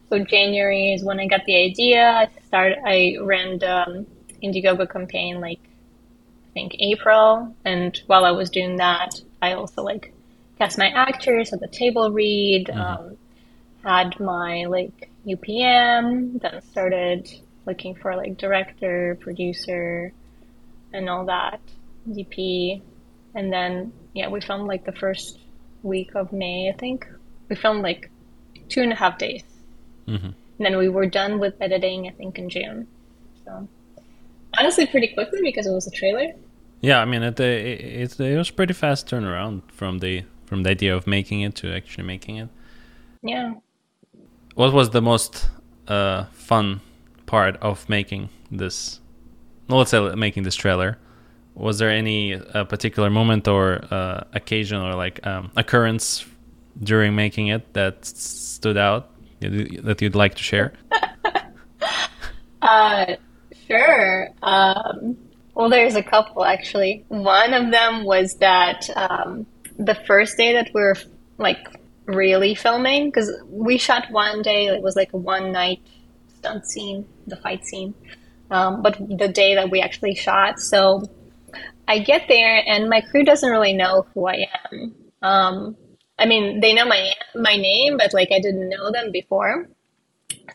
[0.09, 2.03] So January is when I got the idea.
[2.03, 2.79] I started.
[2.85, 4.07] I ran the um,
[4.43, 10.13] Indiegogo campaign like I think April, and while I was doing that, I also like
[10.57, 12.79] cast my actors, had the table read, mm-hmm.
[12.79, 13.17] um,
[13.83, 17.29] had my like UPM, then started
[17.65, 20.11] looking for like director, producer,
[20.93, 21.61] and all that.
[22.09, 22.81] DP,
[23.35, 25.39] and then yeah, we filmed like the first
[25.83, 27.07] week of May, I think.
[27.51, 28.09] We filmed like
[28.69, 29.43] two and a half days,
[30.07, 30.27] mm-hmm.
[30.27, 32.87] and then we were done with editing, I think, in June.
[33.43, 33.67] So
[34.57, 36.31] honestly, pretty quickly because it was a trailer.
[36.79, 40.95] Yeah, I mean, it, it, it was pretty fast turnaround from the from the idea
[40.95, 42.47] of making it to actually making it.
[43.21, 43.55] Yeah.
[44.55, 45.49] What was the most
[45.89, 46.79] uh, fun
[47.25, 49.01] part of making this?
[49.67, 50.97] Well, let's say making this trailer
[51.53, 56.25] was there any uh, particular moment or uh, occasion or like um, occurrence
[56.81, 60.73] during making it that stood out that you'd like to share?
[62.61, 63.15] uh,
[63.67, 64.29] sure.
[64.43, 65.17] Um,
[65.55, 67.05] well, there's a couple actually.
[67.07, 69.45] One of them was that um,
[69.77, 70.95] the first day that we were
[71.37, 71.67] like
[72.05, 75.81] really filming, because we shot one day, it was like a one night
[76.37, 77.93] stunt scene, the fight scene.
[78.49, 81.03] Um, but the day that we actually shot, so
[81.87, 84.95] I get there and my crew doesn't really know who I am.
[85.21, 85.77] Um,
[86.21, 89.67] I mean, they know my my name, but like I didn't know them before.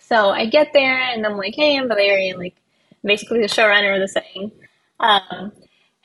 [0.01, 2.55] So I get there and I'm like, "Hey, I'm Valerian." Like,
[3.03, 4.53] basically the showrunner was saying,
[5.01, 5.53] um,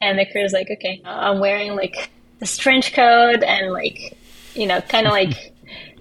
[0.01, 4.17] and the crew's like, "Okay, I'm wearing like this trench coat and like,
[4.55, 5.53] you know, kind of like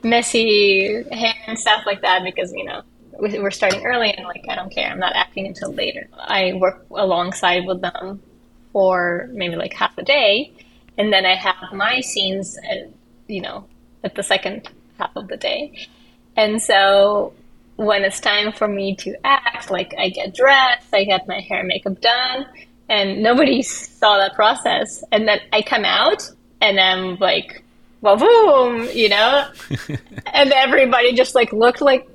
[0.03, 2.81] messy hair and stuff like that because you know
[3.19, 4.91] we're starting early and like I don't care.
[4.91, 6.09] I'm not acting until later.
[6.19, 8.23] I work alongside with them
[8.73, 10.51] for maybe like half a day,
[10.97, 12.91] and then I have my scenes, at,
[13.31, 13.67] you know,
[14.05, 15.87] at the second half of the day.
[16.37, 17.33] And so
[17.77, 21.61] when it's time for me to act, like I get dressed, I get my hair
[21.61, 22.47] and makeup done,
[22.89, 25.03] and nobody saw that process.
[25.13, 27.63] And then I come out and I'm like,
[28.01, 29.51] well, boom, you know?
[30.33, 32.09] and everybody just like looked like,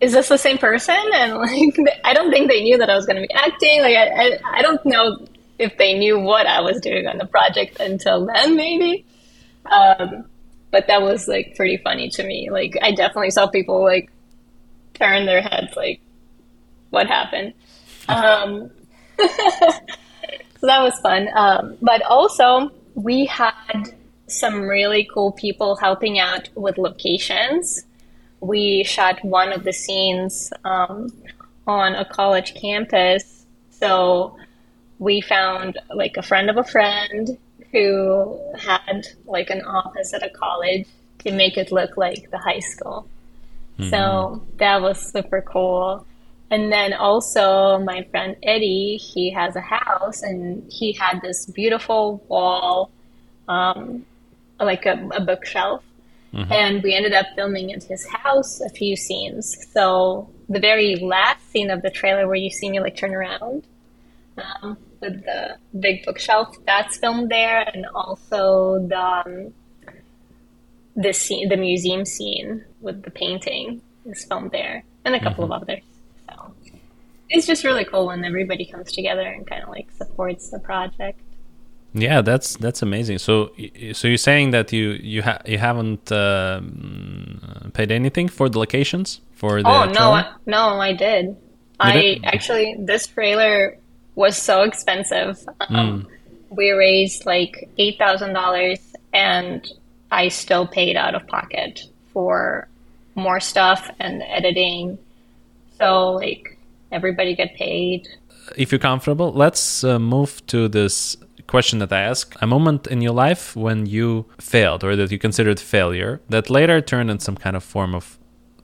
[0.00, 0.96] is this the same person?
[1.14, 3.80] And like, I don't think they knew that I was going to be acting.
[3.80, 5.26] Like, I, I, I don't know
[5.58, 9.06] if they knew what I was doing on the project until then, maybe.
[9.70, 10.24] Um,
[10.70, 12.50] but that was like pretty funny to me.
[12.50, 14.10] Like, I definitely saw people like
[14.94, 16.00] turn their heads, like,
[16.90, 17.54] what happened?
[18.08, 18.70] Um,
[19.18, 21.28] so that was fun.
[21.34, 23.94] Um, but also, we had
[24.26, 27.84] some really cool people helping out with locations.
[28.40, 31.12] We shot one of the scenes um,
[31.66, 33.46] on a college campus.
[33.70, 34.36] So
[34.98, 37.38] we found like a friend of a friend
[37.72, 40.86] who had like an office at a college
[41.20, 43.08] to make it look like the high school.
[43.78, 43.90] Mm-hmm.
[43.90, 46.06] So that was super cool.
[46.50, 52.24] And then also my friend Eddie, he has a house and he had this beautiful
[52.28, 52.90] wall,
[53.48, 54.06] um,
[54.60, 55.82] like a, a bookshelf.
[56.32, 56.52] Mm-hmm.
[56.52, 59.56] And we ended up filming at his house a few scenes.
[59.72, 63.64] So the very last scene of the trailer where you see me like turn around,
[64.38, 66.56] um, with the big bookshelf.
[66.66, 69.54] That's filmed there, and also the um,
[70.94, 75.52] the scene, the museum scene with the painting is filmed there, and a couple mm-hmm.
[75.52, 75.82] of others.
[76.28, 76.54] So
[77.28, 81.20] it's just really cool when everybody comes together and kind of like supports the project.
[81.92, 83.18] Yeah, that's that's amazing.
[83.18, 83.52] So,
[83.92, 86.60] so you're saying that you you ha- you haven't uh,
[87.72, 89.68] paid anything for the locations for the?
[89.68, 91.26] Oh no, I, no, I did.
[91.26, 91.36] You
[91.80, 92.24] I did?
[92.24, 93.78] actually this trailer
[94.16, 95.38] was so expensive.
[95.60, 96.06] Um, mm.
[96.50, 98.80] We raised like eight thousand dollars,
[99.12, 99.66] and
[100.10, 102.66] I still paid out of pocket for
[103.14, 104.98] more stuff and editing.
[105.78, 106.58] So like
[106.90, 108.08] everybody get paid.
[108.56, 112.34] If you're comfortable, let's uh, move to this question that I ask.
[112.40, 116.80] A moment in your life when you failed or that you considered failure that later
[116.80, 118.18] turned in some kind of form of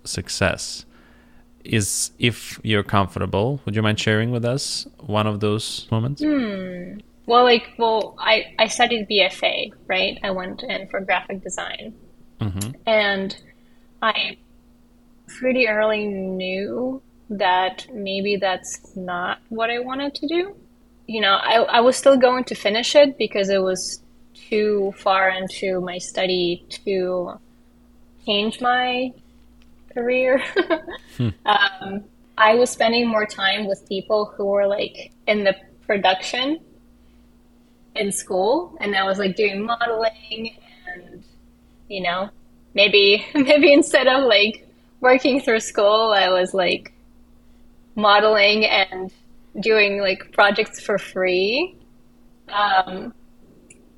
[0.05, 0.85] success
[1.65, 6.99] is if you're comfortable would you mind sharing with us one of those moments hmm.
[7.27, 11.95] well like well i i studied bfa right i went in for graphic design
[12.41, 12.71] mm-hmm.
[12.87, 13.37] and
[14.03, 14.37] i
[15.27, 20.55] pretty early knew that maybe that's not what i wanted to do
[21.07, 24.03] you know i, I was still going to finish it because it was
[24.35, 27.39] too far into my study to
[28.27, 29.13] change my
[29.93, 30.43] career.
[31.17, 31.29] hmm.
[31.47, 32.05] um,
[32.39, 35.55] I was spending more time with people who were like in the
[35.87, 36.61] production
[37.95, 40.57] in school, and I was like doing modeling
[40.95, 41.23] and
[41.89, 42.31] you know
[42.75, 44.67] maybe maybe instead of like
[45.01, 46.93] working through school, I was like
[47.95, 49.13] modeling and
[49.61, 51.77] doing like projects for free.
[52.49, 53.15] Um,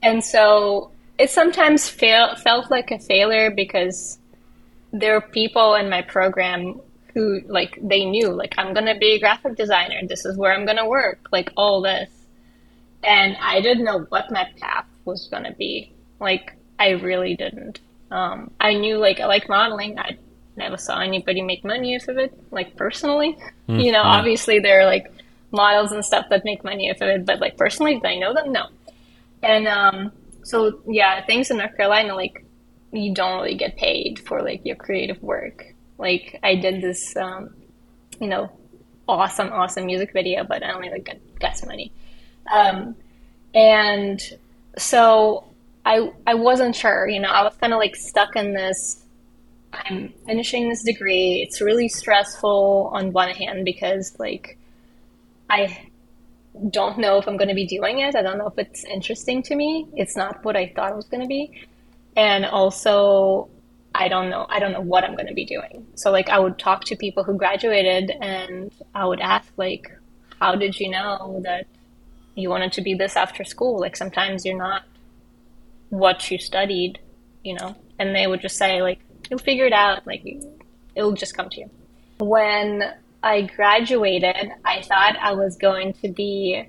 [0.02, 4.18] and so it sometimes fail, felt like a failure because
[4.94, 6.80] there are people in my program
[7.12, 10.00] who like they knew like I'm gonna be a graphic designer.
[10.06, 11.18] This is where I'm gonna work.
[11.32, 12.10] Like all this,
[13.02, 15.92] and I didn't know what my path was gonna be.
[16.20, 17.80] Like I really didn't.
[18.10, 19.98] Um, I knew like I like modeling.
[19.98, 20.16] I
[20.56, 22.32] never saw anybody make money off of it.
[22.52, 23.36] Like personally,
[23.68, 25.10] mm, you know, obviously there are like
[25.50, 28.32] models and stuff that make money off of it, but like personally, did I know
[28.32, 28.52] them?
[28.52, 28.66] No.
[29.42, 30.12] And um,
[30.44, 32.44] so yeah, things in North Carolina like
[32.94, 35.74] you don't really get paid for like your creative work.
[35.98, 37.54] Like I did this, um,
[38.20, 38.50] you know,
[39.08, 41.92] awesome, awesome music video, but I only like got gas money.
[42.52, 42.96] Um,
[43.54, 44.20] and
[44.78, 45.44] so
[45.84, 49.04] I I wasn't sure, you know, I was kind of like stuck in this.
[49.72, 51.44] I'm finishing this degree.
[51.46, 54.56] It's really stressful on one hand because like
[55.50, 55.88] I
[56.70, 58.14] don't know if I'm going to be doing it.
[58.14, 59.88] I don't know if it's interesting to me.
[59.94, 61.66] It's not what I thought it was going to be
[62.16, 63.48] and also
[63.94, 65.86] I don't know I don't know what I'm going to be doing.
[65.94, 69.90] So like I would talk to people who graduated and I would ask like
[70.40, 71.66] how did you know that
[72.34, 73.78] you wanted to be this after school?
[73.78, 74.82] Like sometimes you're not
[75.90, 76.98] what you studied,
[77.44, 77.76] you know.
[77.98, 78.98] And they would just say like
[79.30, 80.24] you'll figure it out, like
[80.94, 81.70] it'll just come to you.
[82.18, 82.92] When
[83.22, 86.66] I graduated, I thought I was going to be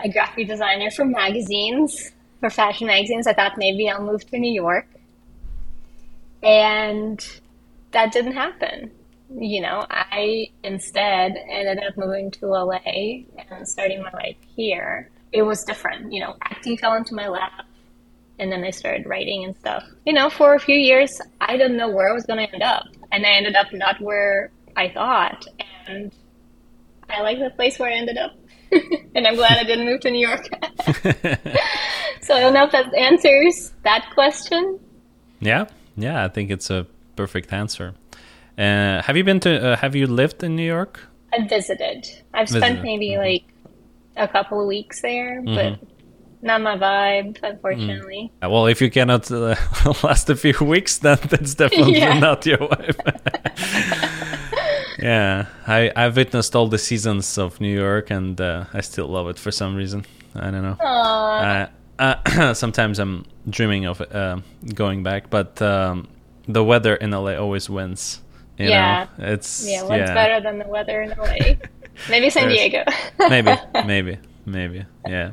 [0.00, 3.26] a graphic designer for magazines for fashion magazines.
[3.26, 4.86] I thought maybe I'll move to New York.
[6.42, 7.26] And
[7.92, 8.90] that didn't happen.
[9.34, 15.10] You know, I instead ended up moving to LA and starting my life here.
[15.32, 16.12] It was different.
[16.12, 17.66] You know, acting fell into my lap
[18.38, 19.84] and then I started writing and stuff.
[20.04, 22.62] You know, for a few years, I didn't know where I was going to end
[22.62, 22.84] up.
[23.12, 25.46] And I ended up not where I thought.
[25.86, 26.12] And
[27.08, 28.32] I like the place where I ended up.
[29.14, 30.48] and I'm glad I didn't move to New York.
[32.22, 34.80] so I don't know if that answers that question.
[35.40, 37.94] Yeah, yeah, I think it's a perfect answer.
[38.58, 39.72] Uh, have you been to?
[39.72, 41.00] Uh, have you lived in New York?
[41.32, 42.06] I visited.
[42.32, 42.64] I've visited.
[42.64, 43.20] spent maybe mm-hmm.
[43.20, 43.44] like
[44.16, 45.54] a couple of weeks there, mm-hmm.
[45.54, 45.78] but
[46.42, 48.30] not my vibe, unfortunately.
[48.42, 48.50] Mm.
[48.50, 49.56] Well, if you cannot uh,
[50.02, 52.18] last a few weeks, then that's definitely yeah.
[52.18, 54.52] not your vibe.
[54.98, 59.28] Yeah, I I've witnessed all the seasons of New York, and uh, I still love
[59.28, 60.04] it for some reason.
[60.34, 60.76] I don't know.
[60.84, 61.68] Uh,
[61.98, 64.38] uh, sometimes I'm dreaming of uh,
[64.74, 66.08] going back, but um,
[66.48, 68.20] the weather in LA always wins.
[68.58, 69.32] yeah, know?
[69.32, 69.82] it's yeah.
[69.82, 70.14] What's yeah.
[70.14, 71.56] better than the weather in LA?
[72.10, 72.84] maybe San Diego.
[73.18, 73.54] maybe,
[73.86, 74.84] maybe, maybe.
[75.06, 75.30] Yeah.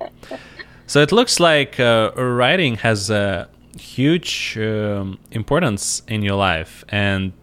[0.88, 7.34] So it looks like uh, writing has a huge um, importance in your life, and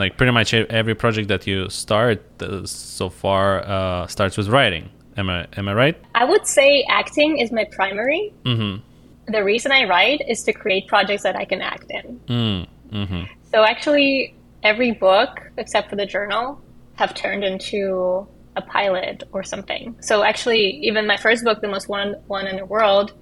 [0.00, 4.90] like pretty much every project that you start uh, so far uh, starts with writing.
[5.16, 5.96] Am I am I right?
[6.14, 8.32] I would say acting is my primary.
[8.44, 9.32] Mm-hmm.
[9.32, 12.20] The reason I write is to create projects that I can act in.
[12.26, 13.22] Mm, mm-hmm.
[13.52, 16.60] So actually, every book except for the journal
[16.94, 18.26] have turned into
[18.56, 19.96] a pilot or something.
[20.00, 23.12] So actually, even my first book, the most one one in the world,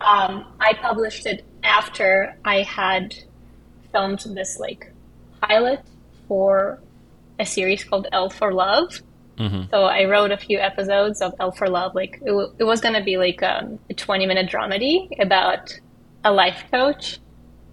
[0.00, 3.14] um, I published it after I had
[3.92, 4.91] filmed this like
[5.52, 5.80] pilot
[6.28, 6.80] for
[7.38, 9.00] a series called L for Love.
[9.38, 9.70] Mm-hmm.
[9.70, 11.94] So I wrote a few episodes of L for Love.
[11.94, 15.78] Like it, w- it was going to be like um, a 20 minute dramedy about
[16.24, 17.18] a life coach,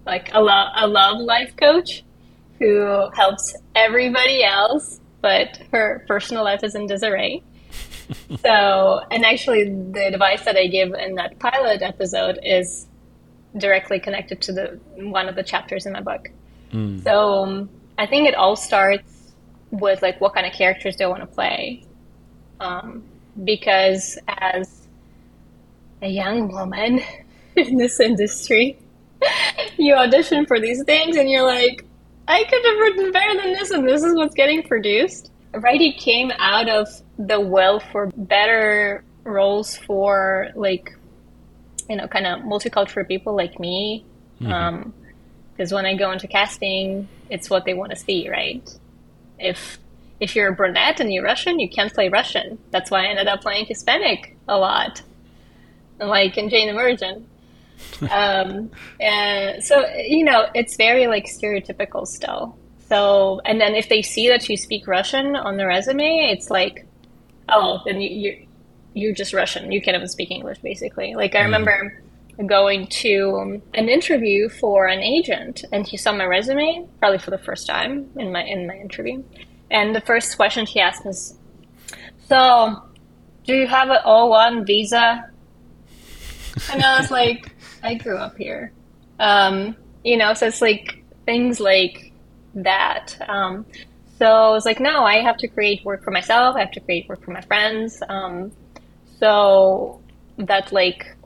[0.06, 2.02] like a, lo- a love life coach
[2.58, 7.42] who helps everybody else but her personal life is in disarray.
[8.42, 12.86] so, and actually, the advice that I give in that pilot episode is
[13.56, 16.30] directly connected to the one of the chapters in my book.
[16.72, 17.02] Mm.
[17.02, 19.32] So, um, I think it all starts
[19.70, 21.84] with like what kind of characters do I want to play,
[22.60, 23.02] um,
[23.44, 24.88] because as
[26.02, 27.00] a young woman
[27.56, 28.78] in this industry,
[29.76, 31.84] you audition for these things and you're like,
[32.26, 35.32] I could have written better than this, and this is what's getting produced.
[35.52, 40.96] Writing came out of the will for better roles for like,
[41.88, 44.04] you know, kind of multicultural people like me.
[44.40, 44.52] Mm-hmm.
[44.52, 44.94] um,
[45.68, 48.68] when I go into casting, it's what they want to see, right?
[49.38, 49.78] If
[50.18, 52.58] if you're a brunette and you're Russian, you can't play Russian.
[52.70, 55.02] That's why I ended up playing Hispanic a lot,
[55.98, 57.26] like in Jane the Virgin
[58.10, 62.56] um, and so you know, it's very like stereotypical still.
[62.88, 66.86] So, and then if they see that you speak Russian on the resume, it's like,
[67.48, 68.46] oh, then you, you
[68.92, 69.70] you're just Russian.
[69.70, 71.14] You can't even speak English, basically.
[71.14, 71.50] Like I mm.
[72.46, 77.38] Going to an interview for an agent, and he saw my resume probably for the
[77.38, 79.22] first time in my in my interview,
[79.70, 81.38] and the first question he asked was,
[82.28, 82.82] "So,
[83.44, 85.30] do you have an O1 visa?"
[86.72, 88.72] And I was like, I grew up here.
[89.18, 92.12] Um, you know, so it's like things like
[92.54, 93.16] that.
[93.28, 93.66] Um,
[94.18, 96.56] so I was like, no, I have to create work for myself.
[96.56, 98.02] I have to create work for my friends.
[98.08, 98.52] Um,
[99.18, 100.00] so
[100.38, 101.16] that like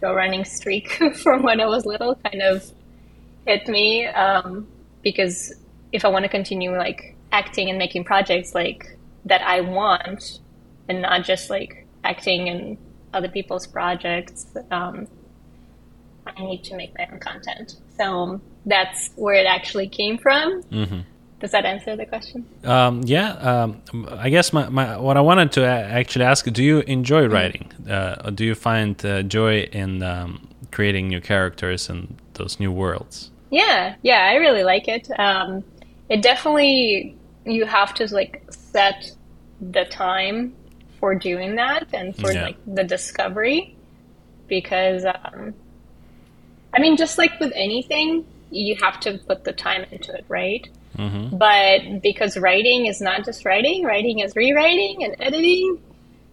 [0.00, 0.90] show running streak
[1.22, 2.70] from when I was little kind of
[3.46, 4.66] hit me um,
[5.02, 5.52] because
[5.92, 10.40] if I want to continue like acting and making projects like that I want
[10.88, 12.78] and not just like acting in
[13.12, 15.06] other people's projects, um,
[16.26, 17.76] I need to make my own content.
[17.96, 20.62] So that's where it actually came from.
[20.64, 21.00] Mm-hmm.
[21.40, 22.46] Does that answer the question?
[22.64, 23.32] Um, yeah.
[23.32, 27.32] Um, I guess my, my, what I wanted to actually ask: Do you enjoy mm-hmm.
[27.32, 27.72] writing?
[27.88, 33.30] Uh, do you find uh, joy in um, creating new characters and those new worlds?
[33.50, 35.08] Yeah, yeah, I really like it.
[35.18, 35.64] Um,
[36.08, 37.16] it definitely
[37.46, 39.10] you have to like set
[39.60, 40.54] the time
[40.98, 42.44] for doing that and for yeah.
[42.44, 43.74] like the discovery
[44.46, 45.54] because um,
[46.74, 50.68] I mean, just like with anything, you have to put the time into it, right?
[51.00, 51.36] Mm-hmm.
[51.38, 55.80] But because writing is not just writing, writing is rewriting and editing.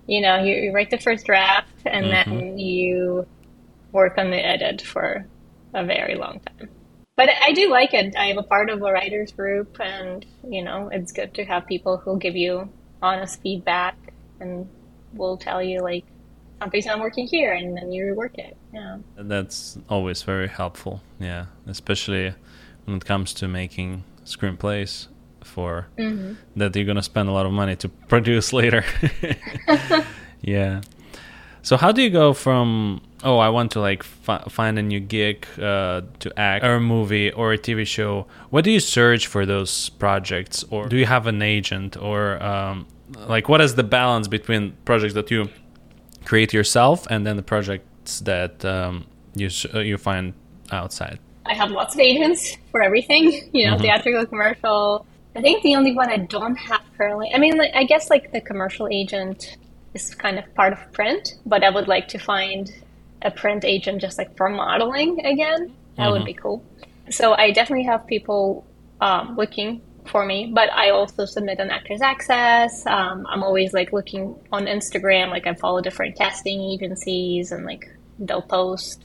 [0.07, 2.38] You know, you, you write the first draft and mm-hmm.
[2.38, 3.26] then you
[3.91, 5.26] work on the edit for
[5.74, 6.70] a very long time.
[7.15, 8.15] But I do like it.
[8.15, 11.65] I am a part of a writers group, and you know, it's good to have
[11.65, 12.70] people who give you
[13.01, 13.95] honest feedback
[14.39, 14.70] and
[15.13, 16.05] will tell you like
[16.59, 21.45] something's not working here and then you rework it yeah that's always very helpful yeah
[21.68, 22.34] especially
[22.86, 25.07] when it comes to making screenplays
[25.43, 26.34] for mm-hmm.
[26.55, 28.84] that you're gonna spend a lot of money to produce later.
[30.41, 30.82] yeah.
[31.63, 34.99] So how do you go from oh I want to like fi- find a new
[34.99, 38.28] gig uh, to act or a movie or a TV show?
[38.51, 42.88] What do you search for those projects, or do you have an agent, or um,
[43.28, 45.49] like what is the balance between projects that you
[46.25, 49.05] create yourself and then the projects that um,
[49.36, 50.34] you uh, you find
[50.71, 51.19] outside?
[51.48, 53.82] I have lots of agents for everything, you know, mm-hmm.
[53.82, 55.06] theatrical, commercial.
[55.36, 58.32] I think the only one I don't have currently, I mean, like, I guess like
[58.32, 59.58] the commercial agent
[59.93, 62.72] is kind of part of print, but I would like to find
[63.22, 65.74] a print agent just like for modeling again.
[65.95, 66.12] That mm-hmm.
[66.14, 66.64] would be cool.
[67.10, 68.66] So I definitely have people
[69.00, 72.86] um, looking for me, but I also submit an Actors Access.
[72.86, 77.89] Um, I'm always like looking on Instagram, like I follow different casting agencies and like
[78.20, 79.04] they'll post,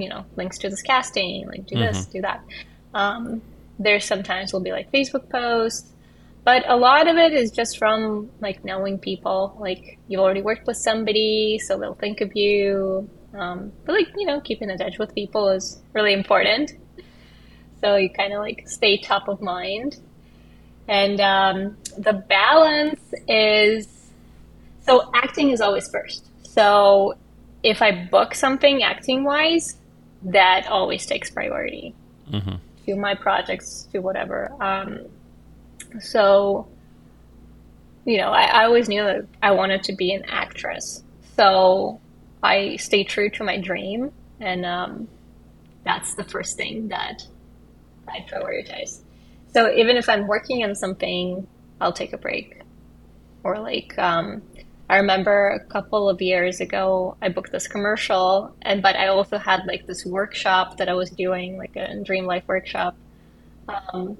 [0.00, 1.92] you know, links to this casting, like do mm-hmm.
[1.92, 2.42] this, do that.
[2.94, 3.42] Um,
[3.78, 5.90] there's sometimes will be like Facebook posts
[6.44, 9.56] but a lot of it is just from like knowing people.
[9.58, 13.08] Like you've already worked with somebody so they'll think of you.
[13.34, 16.72] Um, but like you know keeping in touch with people is really important.
[17.80, 19.98] So you kind of like stay top of mind.
[20.88, 24.10] And um, the balance is
[24.80, 26.26] so acting is always first.
[26.42, 27.14] So
[27.62, 29.76] if i book something acting wise
[30.22, 31.94] that always takes priority
[32.30, 32.56] mm-hmm.
[32.86, 35.00] to my projects to whatever um,
[35.98, 36.68] so,
[38.04, 41.02] you know, I, I always knew that I wanted to be an actress.
[41.36, 42.00] So
[42.42, 44.12] I stayed true to my dream.
[44.38, 45.08] And um,
[45.84, 47.22] that's the first thing that
[48.08, 49.02] I prioritize.
[49.52, 51.46] So even if I'm working on something,
[51.80, 52.62] I'll take a break.
[53.42, 54.42] Or like, um,
[54.90, 59.38] I remember a couple of years ago, I booked this commercial, and but I also
[59.38, 62.96] had like this workshop that I was doing, like a dream life workshop,
[63.68, 64.18] um,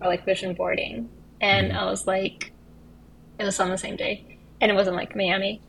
[0.00, 1.08] or like vision boarding.
[1.40, 2.52] And I was like,
[3.38, 5.60] it was on the same day, and it wasn't like Miami.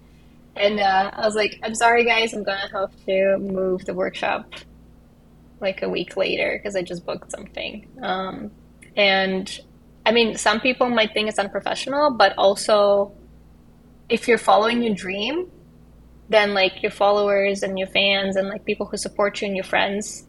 [0.56, 4.52] And uh, I was like, I'm sorry, guys, I'm gonna have to move the workshop
[5.60, 7.88] like a week later because I just booked something.
[8.02, 8.50] Um,
[8.98, 9.60] and
[10.08, 13.14] I mean, some people might think it's unprofessional, but also
[14.10, 15.50] if you're following your dream,
[16.30, 19.64] then like your followers and your fans and like people who support you and your
[19.64, 20.26] friends,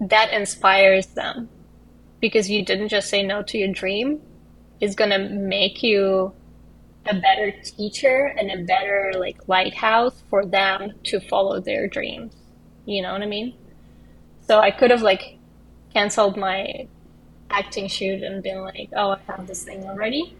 [0.00, 1.48] that inspires them.
[2.20, 4.20] Because you didn't just say no to your dream
[4.80, 6.32] is going to make you
[7.06, 12.32] a better teacher and a better like lighthouse for them to follow their dreams.
[12.84, 13.54] You know what i mean?
[14.46, 15.38] So i could have like
[15.92, 16.86] canceled my
[17.50, 20.34] acting shoot and been like oh i have this thing already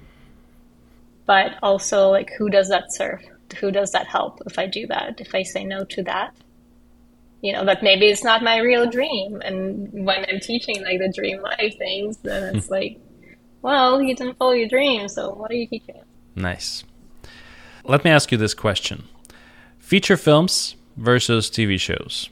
[1.33, 3.23] but also like who does that serve?
[3.59, 6.35] Who does that help if i do that if i say no to that?
[7.41, 9.61] You know that maybe it's not my real dream and
[10.09, 12.95] when i'm teaching like the dream life things then it's like
[13.63, 16.03] well you didn't follow your dream so what are you teaching?
[16.37, 16.85] Nice.
[17.85, 18.99] Let me ask you this question.
[19.79, 22.29] Feature films versus tv shows.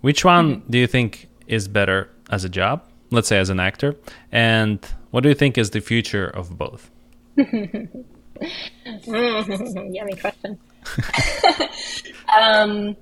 [0.00, 0.70] Which one mm-hmm.
[0.72, 2.76] do you think is better as a job
[3.16, 3.96] let's say as an actor
[4.32, 4.78] and
[5.10, 6.90] what do you think is the future of both
[9.92, 10.58] yummy question
[12.40, 12.96] um,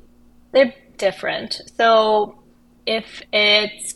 [0.52, 1.60] they're different.
[1.76, 2.38] So
[2.86, 3.94] if it's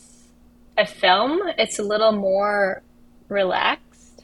[0.77, 2.81] a film, it's a little more
[3.29, 4.23] relaxed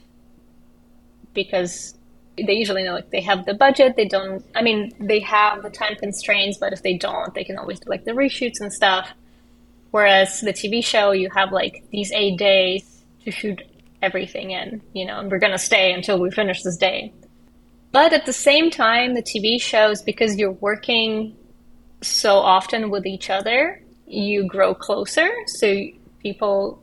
[1.34, 1.96] because
[2.38, 3.96] they usually know like they have the budget.
[3.96, 4.44] They don't.
[4.56, 7.90] I mean, they have the time constraints, but if they don't, they can always do
[7.90, 9.10] like the reshoots and stuff.
[9.92, 13.62] Whereas the TV show, you have like these eight days to shoot
[14.02, 17.14] everything in, you know, and we're gonna stay until we finish this day.
[17.92, 21.36] But at the same time, the TV shows, because you're working
[22.02, 25.30] so often with each other, you grow closer.
[25.48, 25.76] So
[26.22, 26.82] people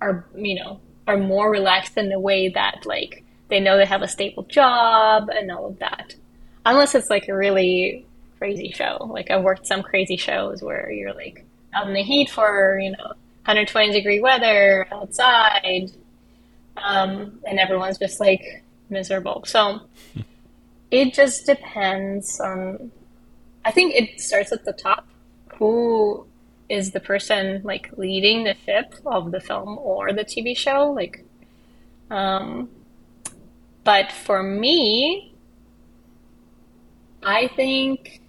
[0.00, 4.02] are, you know, are more relaxed in the way that like they know they have
[4.02, 6.14] a stable job and all of that.
[6.64, 8.06] Unless it's like a really
[8.38, 9.08] crazy show.
[9.10, 11.44] Like I've worked some crazy shows where you're like
[11.74, 13.14] out in the heat for, you know,
[13.44, 15.90] 120 degree weather outside.
[16.76, 19.44] Um, and everyone's just like miserable.
[19.46, 19.80] So
[20.90, 22.90] it just depends on
[23.64, 25.06] I think it starts at the top.
[25.54, 26.26] Who
[26.68, 30.92] is the person like leading the ship of the film or the TV show?
[30.92, 31.24] Like,
[32.10, 32.70] um,
[33.84, 35.34] but for me,
[37.22, 38.20] I think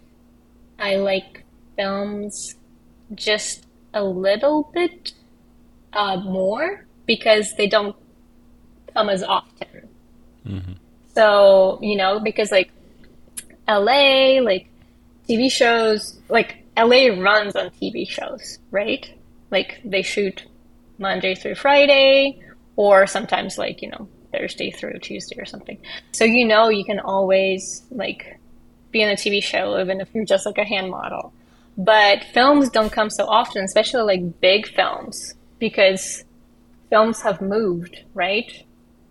[0.77, 1.43] I like
[1.77, 2.55] films
[3.15, 5.13] just a little bit
[5.93, 7.95] uh, more because they don't
[8.93, 9.89] come as often.
[10.45, 10.73] Mm-hmm.
[11.13, 12.71] So, you know, because like
[13.67, 14.67] LA, like
[15.27, 19.11] TV shows, like LA runs on TV shows, right?
[19.49, 20.45] Like they shoot
[20.97, 22.41] Monday through Friday,
[22.75, 25.77] or sometimes like, you know, Thursday through Tuesday or something.
[26.13, 28.39] So you know you can always like
[28.91, 31.33] be in a TV show even if you're just like a hand model.
[31.77, 36.23] But films don't come so often, especially like big films, because
[36.89, 38.63] films have moved, right?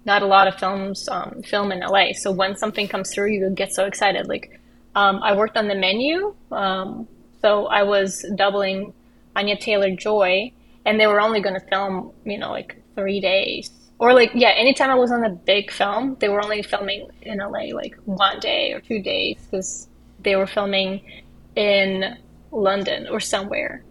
[0.05, 2.13] Not a lot of films um, film in LA.
[2.15, 4.29] So when something comes through, you get so excited.
[4.29, 4.61] Like
[4.95, 7.07] um, I worked on the menu, um,
[7.43, 8.93] so I was doubling
[9.37, 10.53] Anya Taylor Joy,
[10.85, 13.71] and they were only going to film, you know, like three days.
[13.99, 17.39] Or like, yeah, anytime I was on a big film, they were only filming in
[17.39, 19.89] LA like one day or two days because
[20.23, 21.03] they were filming
[21.55, 22.17] in
[22.51, 23.85] London or somewhere.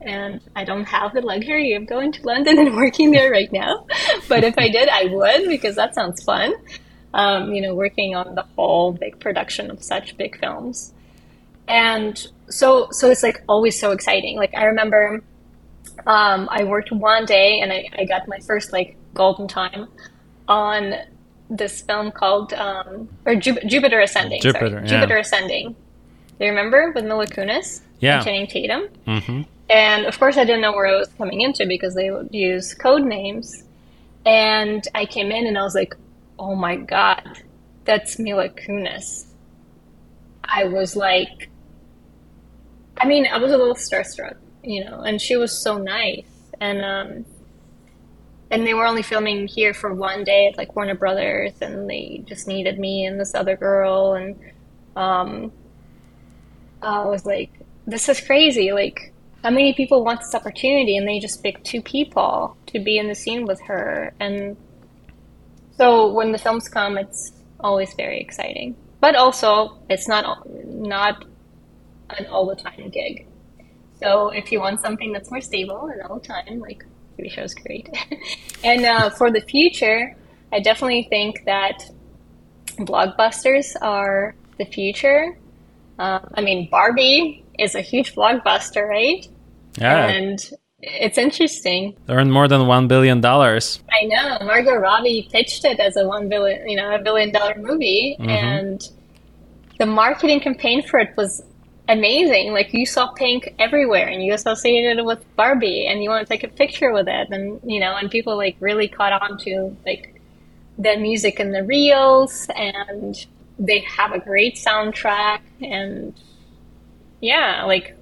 [0.00, 3.86] And I don't have the luxury of going to London and working there right now.
[4.28, 6.54] but if I did, I would because that sounds fun.
[7.14, 10.92] Um, you know, working on the whole big production of such big films.
[11.66, 14.36] And so, so it's like always so exciting.
[14.36, 15.22] Like I remember
[16.06, 19.88] um, I worked one day and I, I got my first like golden time
[20.46, 20.94] on
[21.50, 24.40] this film called um, or Ju- Jupiter Ascending.
[24.40, 24.86] Jupiter, yeah.
[24.86, 25.74] Jupiter Ascending.
[26.38, 27.80] Do you remember with Mila Kunis?
[28.00, 28.16] Yeah.
[28.16, 28.88] And Channing Tatum.
[29.06, 29.42] Mm-hmm.
[29.70, 32.74] And of course, I didn't know where I was coming into because they would use
[32.74, 33.64] code names.
[34.24, 35.94] And I came in and I was like,
[36.38, 37.42] "Oh my god,
[37.84, 39.26] that's Mila Kunis."
[40.44, 41.50] I was like,
[42.96, 46.24] I mean, I was a little starstruck, you know, and she was so nice.
[46.60, 47.24] And um,
[48.50, 52.22] and they were only filming here for one day at like Warner Brothers, and they
[52.26, 54.36] just needed me and this other girl, and
[54.96, 55.52] um,
[56.82, 57.50] I was like,
[57.86, 58.72] this is crazy.
[58.72, 59.12] Like,
[59.48, 63.08] how many people want this opportunity, and they just pick two people to be in
[63.08, 64.58] the scene with her, and
[65.78, 68.76] so when the films come, it's always very exciting.
[69.00, 71.24] But also, it's not not
[72.10, 73.26] an all the time gig.
[74.02, 76.84] So if you want something that's more stable and all the time, like
[77.18, 77.88] TV shows great.
[78.64, 80.14] and uh, for the future,
[80.52, 81.90] I definitely think that
[82.80, 85.38] blockbusters are the future.
[85.98, 89.26] Uh, I mean, Barbie is a huge blockbuster, right?
[89.80, 90.08] Yeah.
[90.08, 90.38] And
[90.80, 91.96] it's interesting.
[92.06, 93.80] They earned more than one billion dollars.
[93.90, 94.38] I know.
[94.46, 98.28] Margot Robbie pitched it as a one billion, you know, a billion dollar movie, mm-hmm.
[98.28, 98.88] and
[99.78, 101.42] the marketing campaign for it was
[101.88, 102.52] amazing.
[102.52, 106.32] Like you saw pink everywhere and you associated it with Barbie and you want to
[106.32, 109.76] take a picture with it and you know, and people like really caught on to
[109.84, 110.20] like
[110.78, 113.26] the music and the reels and
[113.58, 116.14] they have a great soundtrack and
[117.20, 117.97] yeah, like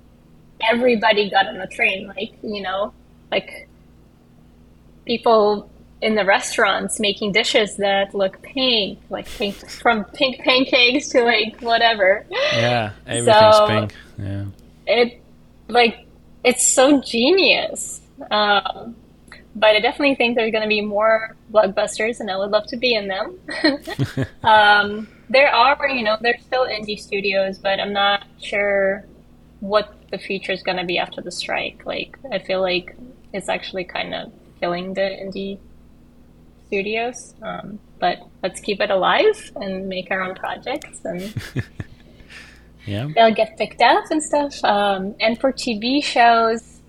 [0.63, 2.93] everybody got on the train, like, you know,
[3.31, 3.69] like
[5.05, 5.71] people
[6.03, 11.61] in the restaurants making dishes that look pink, like pink from pink pancakes to like
[11.61, 12.27] whatever.
[12.31, 13.95] Yeah, everything's so pink.
[14.19, 14.45] Yeah.
[14.87, 15.23] It
[15.69, 16.07] like
[16.45, 18.01] it's so genius.
[18.31, 18.97] Um,
[19.55, 22.77] but I definitely think there's going to be more blockbusters, and I would love to
[22.77, 23.39] be in them.
[24.43, 29.07] um, there are, you know, there's still indie studios, but I'm not sure
[29.61, 31.83] what the future is going to be after the strike.
[31.85, 32.97] Like, I feel like
[33.33, 35.59] it's actually kind of killing the indie
[36.67, 37.35] studios.
[37.43, 41.35] Um, but let's keep it alive and make our own projects and
[42.87, 44.63] yeah they'll get picked up and stuff.
[44.65, 46.81] Um, and for TV shows,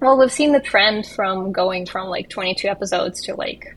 [0.00, 3.76] well, we've seen the trend from going from like 22 episodes to like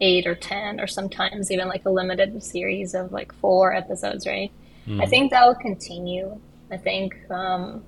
[0.00, 4.52] eight or 10, or sometimes even like a limited series of like four episodes, right?
[4.86, 5.02] Mm.
[5.02, 6.40] I think that will continue.
[6.70, 7.82] I think, um,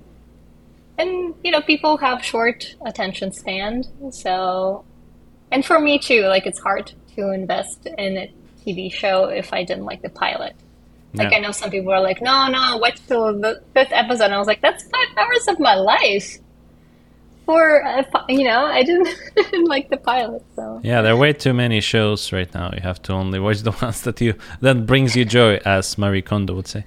[0.97, 4.83] and you know, people have short attention span, so
[5.51, 8.33] and for me too, like it's hard to invest in a
[8.65, 10.55] TV show if I didn't like the pilot.
[11.13, 11.37] Like yeah.
[11.37, 14.25] I know some people are like, no, no, wait till the fifth episode.
[14.25, 16.37] And I was like, that's five hours of my life.
[17.51, 17.83] For
[18.29, 20.41] you know, I didn't, didn't like the pilot.
[20.55, 22.71] So yeah, there are way too many shows right now.
[22.73, 26.21] You have to only watch the ones that you that brings you joy, as Marie
[26.21, 26.85] Kondo would say.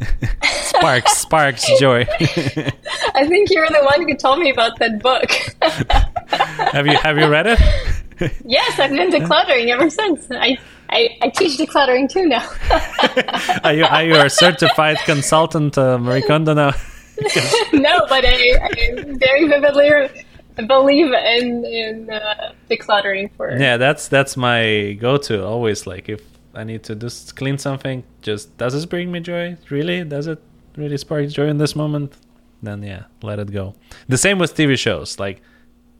[0.44, 2.06] sparks, sparks joy.
[2.10, 5.30] I think you're the one who told me about that book.
[6.72, 7.58] have you have you read it?
[8.44, 10.26] yes, I've been decluttering ever since.
[10.30, 10.58] I
[10.90, 12.46] I, I teach decluttering too now.
[13.64, 16.72] are you are you a certified consultant, uh, Marie Kondo now?
[17.72, 20.24] no, but I, I very vividly
[20.66, 23.50] believe in in uh, decluttering for.
[23.50, 25.86] Yeah, that's that's my go-to always.
[25.86, 26.22] Like if
[26.54, 29.56] I need to just clean something, just does this bring me joy?
[29.70, 30.04] Really?
[30.04, 30.40] Does it
[30.76, 32.16] really spark joy in this moment?
[32.62, 33.74] Then yeah, let it go.
[34.08, 35.18] The same with TV shows.
[35.18, 35.42] Like,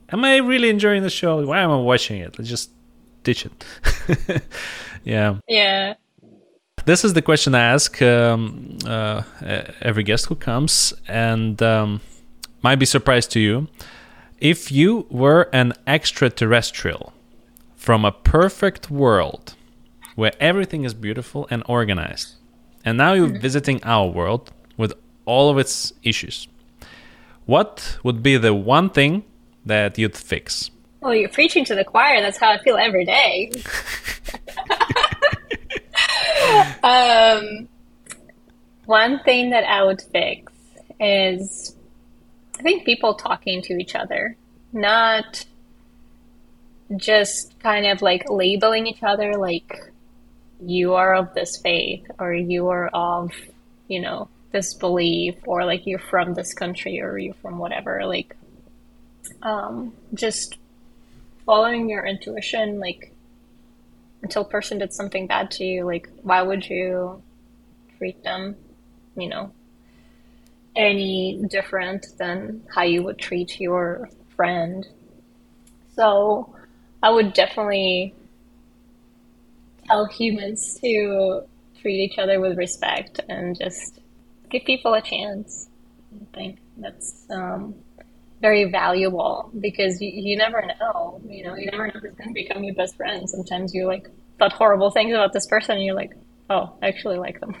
[0.09, 1.45] am I really enjoying the show?
[1.45, 2.37] Why am I watching it?
[2.37, 2.71] Let's just
[3.23, 4.41] ditch it.
[5.03, 5.37] yeah.
[5.47, 5.95] Yeah.
[6.87, 9.23] This is the question I ask um, uh,
[9.81, 11.99] every guest who comes, and um,
[12.61, 13.67] might be surprised to you.
[14.39, 17.11] If you were an extraterrestrial
[17.75, 19.55] from a perfect world
[20.15, 22.35] where everything is beautiful and organized,
[22.85, 24.93] and now you're visiting our world with
[25.25, 26.47] all of its issues,
[27.45, 29.25] what would be the one thing
[29.65, 30.71] that you'd fix?
[31.01, 32.21] Well, you're preaching to the choir.
[32.21, 33.51] That's how I feel every day.
[36.83, 37.67] um,
[38.85, 40.53] one thing that I would fix
[40.99, 41.75] is
[42.59, 44.35] I think people talking to each other,
[44.73, 45.45] not
[46.95, 49.91] just kind of like labeling each other like
[50.61, 53.31] you are of this faith or you are of,
[53.87, 58.05] you know, this belief or like you're from this country or you're from whatever.
[58.05, 58.35] Like,
[59.43, 60.57] um, just
[61.45, 63.13] following your intuition, like
[64.27, 67.23] until person did something bad to you, like why would you
[67.97, 68.57] treat them,
[69.15, 69.53] you know,
[70.75, 74.85] any different than how you would treat your friend.
[75.95, 76.53] So
[77.01, 78.13] I would definitely
[79.85, 81.43] tell humans to
[81.79, 84.01] treat each other with respect and just
[84.49, 85.69] give people a chance.
[86.13, 87.75] I think that's um,
[88.41, 91.21] very valuable because you, you never know.
[91.27, 93.29] You know, you never know who's going to become your best friend.
[93.29, 94.07] Sometimes you like
[94.39, 96.13] thought horrible things about this person and you're like,
[96.49, 97.55] oh, I actually like them.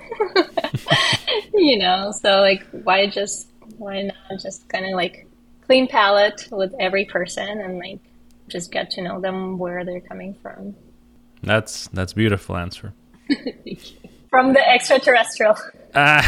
[1.53, 3.47] you know, so like, why just,
[3.77, 5.27] why not just kind of like
[5.65, 7.99] clean palette with every person and like
[8.47, 10.75] just get to know them where they're coming from.
[11.43, 12.93] That's that's beautiful answer.
[14.29, 15.55] from the extraterrestrial.
[15.93, 16.23] Uh,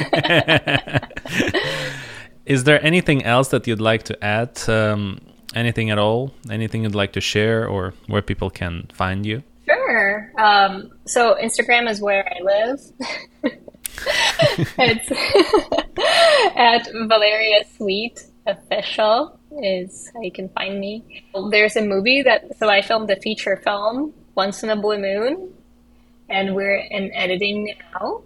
[2.46, 4.68] is there anything else that you'd like to add?
[4.68, 5.20] Um,
[5.54, 6.32] anything at all?
[6.50, 9.42] Anything you'd like to share, or where people can find you?
[9.64, 10.32] Sure.
[10.38, 12.80] Um, so Instagram is where I live.
[14.78, 15.10] it's
[16.56, 21.24] at Valeria Sweet Official is how you can find me.
[21.50, 25.52] There's a movie that so I filmed a feature film once in a blue moon,
[26.28, 28.22] and we're in editing now.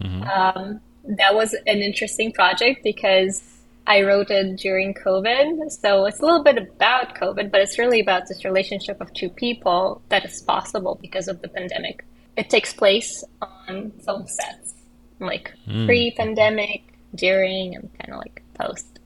[0.00, 0.22] Mm-hmm.
[0.22, 0.80] Um,
[1.16, 3.42] that was an interesting project because
[3.86, 5.72] I wrote it during COVID.
[5.72, 9.30] So it's a little bit about COVID, but it's really about this relationship of two
[9.30, 12.04] people that is possible because of the pandemic.
[12.36, 14.74] It takes place on film sets,
[15.18, 15.86] like mm.
[15.86, 16.82] pre pandemic,
[17.14, 18.98] during, and kind of like post.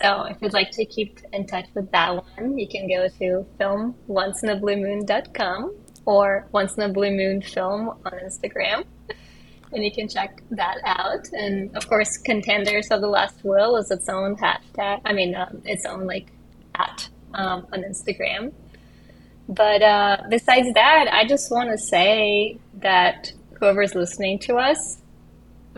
[0.00, 3.44] So if you'd like to keep in touch with that one, you can go to
[3.58, 5.74] filmonceinaBlueMoon.com
[6.06, 8.84] or Once in a Blue Moon Film on Instagram
[9.72, 11.28] and you can check that out.
[11.32, 15.00] And of course, Contenders of the Last Will is its own hashtag.
[15.04, 16.26] I mean, um, its own like
[16.74, 18.52] at um, on Instagram.
[19.48, 24.98] But uh, besides that, I just want to say that whoever's listening to us,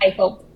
[0.00, 0.46] I hope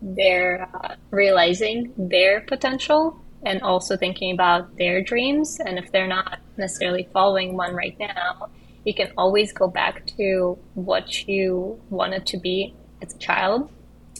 [0.00, 5.58] they're uh, realizing their potential and also thinking about their dreams.
[5.64, 8.48] And if they're not necessarily following one right now,
[8.84, 13.70] you can always go back to what you wanted to be as a child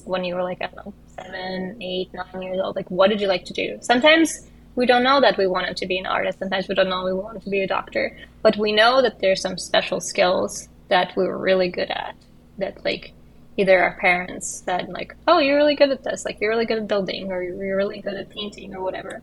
[0.04, 2.76] when you were like, I don't know, seven, eight, nine years old.
[2.76, 3.78] Like, what did you like to do?
[3.80, 6.38] Sometimes we don't know that we wanted to be an artist.
[6.38, 8.16] Sometimes we don't know we wanted to be a doctor.
[8.42, 12.14] But we know that there's some special skills that we were really good at
[12.58, 13.12] that, like,
[13.56, 16.24] either our parents said, like, oh, you're really good at this.
[16.24, 19.20] Like, you're really good at building or you're really good at painting or whatever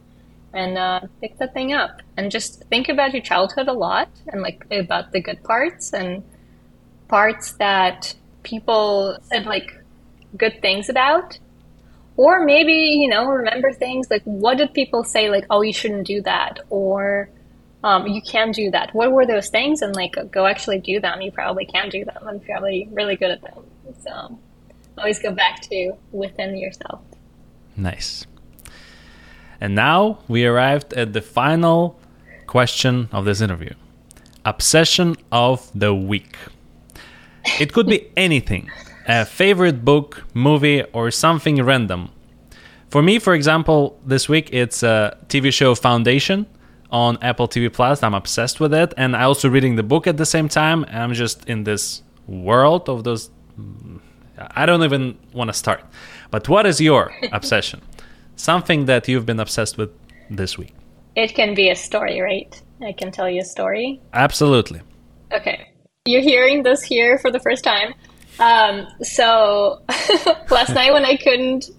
[0.56, 4.42] and uh, pick that thing up and just think about your childhood a lot and
[4.42, 6.24] like about the good parts and
[7.10, 8.16] parts that
[8.46, 9.76] people said like
[10.38, 11.38] good things about.
[12.18, 16.08] Or maybe you know remember things like what did people say like oh you shouldn't
[16.08, 16.60] do that?
[16.70, 17.30] Or
[17.84, 18.96] um, you can do that.
[18.96, 19.82] What were those things?
[19.82, 21.22] And like go actually do them.
[21.22, 22.28] You probably can do them.
[22.28, 23.66] And probably really good at them.
[24.02, 24.40] So
[24.98, 27.02] always go back to within yourself.
[27.76, 28.26] Nice.
[29.60, 32.00] And now we arrived at the final
[32.48, 33.74] question of this interview.
[34.46, 36.38] Obsession of the Week.
[37.60, 38.70] It could be anything
[39.08, 42.10] a favorite book, movie, or something random.
[42.90, 46.48] For me, for example, this week it's a TV show Foundation
[46.90, 48.02] on Apple TV Plus.
[48.02, 50.86] I'm obsessed with it, and I also reading the book at the same time.
[50.90, 53.30] I'm just in this world of those.
[54.38, 55.84] I don't even want to start.
[56.32, 57.82] But what is your obsession?
[58.36, 59.90] something that you've been obsessed with
[60.30, 60.74] this week.
[61.16, 62.62] It can be a story, right?
[62.82, 64.02] I can tell you a story.
[64.14, 64.82] Absolutely.
[65.32, 65.70] Okay
[66.07, 67.95] You're hearing this here for the first time.
[68.39, 69.83] Um, so
[70.51, 71.71] last night when I couldn't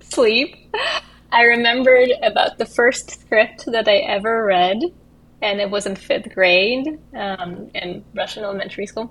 [0.00, 0.56] sleep,
[1.32, 4.80] I remembered about the first script that I ever read,
[5.42, 9.10] and it was in fifth grade um, in Russian elementary school.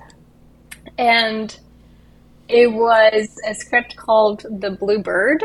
[0.97, 1.57] And
[2.47, 5.43] it was a script called The Blue Bird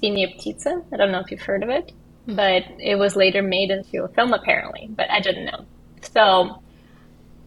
[0.00, 0.84] Sinia Птица.
[0.92, 1.92] I don't know if you've heard of it.
[2.26, 5.64] but it was later made into a film apparently, but I didn't know.
[6.12, 6.59] So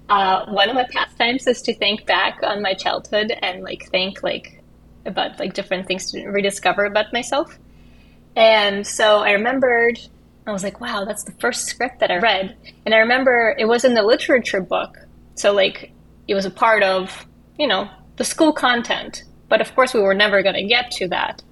[0.08, 4.22] uh, one of my pastimes is to think back on my childhood and like think
[4.22, 4.62] like
[5.06, 7.58] about like different things to rediscover about myself.
[8.36, 9.98] And so I remembered
[10.46, 12.56] I was like, wow, that's the first script that I read.
[12.84, 14.98] And I remember it was in the literature book.
[15.36, 15.92] So like
[16.28, 17.26] it was a part of,
[17.58, 19.24] you know, the school content.
[19.48, 21.42] But of course we were never going to get to that.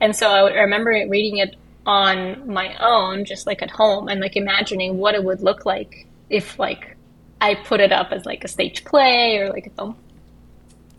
[0.00, 4.36] And so I remember reading it on my own, just like at home and like
[4.36, 6.96] imagining what it would look like if like
[7.40, 9.96] I put it up as like a stage play or like a film,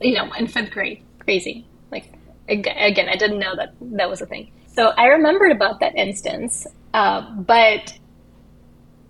[0.02, 1.04] you know, in fifth grade.
[1.20, 1.66] Crazy.
[1.92, 2.14] Like,
[2.48, 4.52] again, I didn't know that that was a thing.
[4.68, 7.98] So I remembered about that instance, uh, but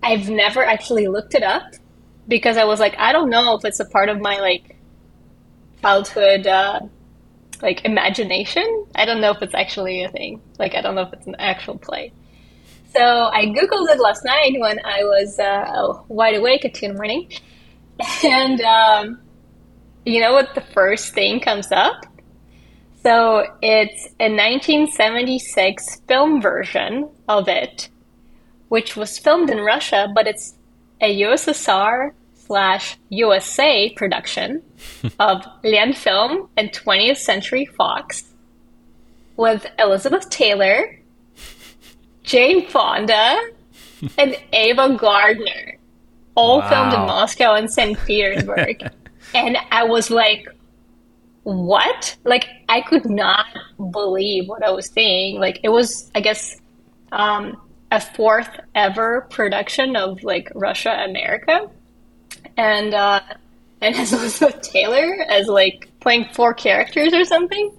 [0.01, 1.73] I've never actually looked it up
[2.27, 4.77] because I was like, I don't know if it's a part of my like
[5.81, 6.79] childhood uh,
[7.61, 8.85] like imagination.
[8.95, 10.41] I don't know if it's actually a thing.
[10.57, 12.13] Like, I don't know if it's an actual play.
[12.95, 16.91] So I Googled it last night when I was uh, wide awake at 2 in
[16.93, 17.31] the morning.
[18.23, 19.19] And um,
[20.05, 22.05] you know what the first thing comes up?
[23.03, 27.89] So it's a 1976 film version of it,
[28.69, 30.55] which was filmed in Russia, but it's
[31.01, 34.63] a USSR slash USA production
[35.19, 38.23] of Lenfilm and 20th Century Fox
[39.37, 40.98] with Elizabeth Taylor
[42.29, 43.41] Jane Fonda,
[44.19, 45.79] and Ava Gardner,
[46.35, 46.69] all wow.
[46.69, 47.97] filmed in Moscow and St.
[48.05, 48.87] Petersburg.
[49.33, 50.47] and I was like,
[51.41, 52.15] what?
[52.25, 53.47] Like, I could not
[53.91, 55.39] believe what I was seeing.
[55.39, 56.61] Like, it was, I guess,
[57.11, 57.59] um,
[57.91, 61.67] a fourth ever production of like Russia America
[62.55, 63.21] and uh,
[63.81, 67.75] and Elizabeth Taylor as like playing four characters or something.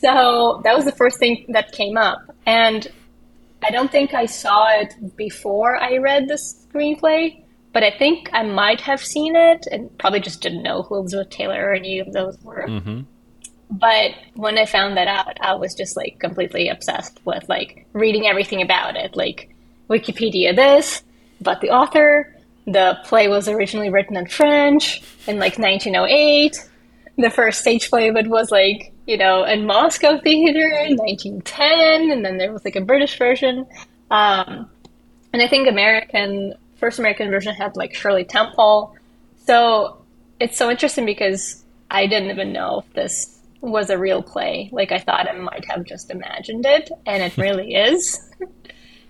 [0.00, 2.88] So that was the first thing that came up, and
[3.62, 8.42] I don't think I saw it before I read the screenplay, but I think I
[8.42, 12.12] might have seen it and probably just didn't know who Elizabeth Taylor or any of
[12.12, 12.66] those were.
[12.66, 13.00] Mm-hmm.
[13.70, 18.26] But when I found that out, I was just like completely obsessed with like reading
[18.26, 19.54] everything about it, like
[19.88, 21.02] Wikipedia this,
[21.40, 22.34] about the author,
[22.66, 26.68] the play was originally written in French in like 1908.
[27.16, 32.10] The first stage play of it was like, you know, in Moscow Theater in 1910,
[32.10, 33.66] and then there was like a British version.
[34.10, 34.70] Um,
[35.32, 38.96] and I think American, first American version had like Shirley Temple.
[39.46, 40.02] So
[40.38, 44.70] it's so interesting because I didn't even know if this was a real play.
[44.72, 48.18] Like I thought I might have just imagined it, and it really is.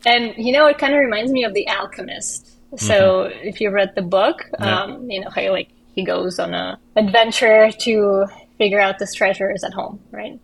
[0.04, 3.48] and you know, it kind of reminds me of The Alchemist so mm-hmm.
[3.48, 4.82] if you read the book, yeah.
[4.82, 8.26] um, you know how like he goes on a adventure to
[8.60, 10.38] figure out this treasure is at home, right?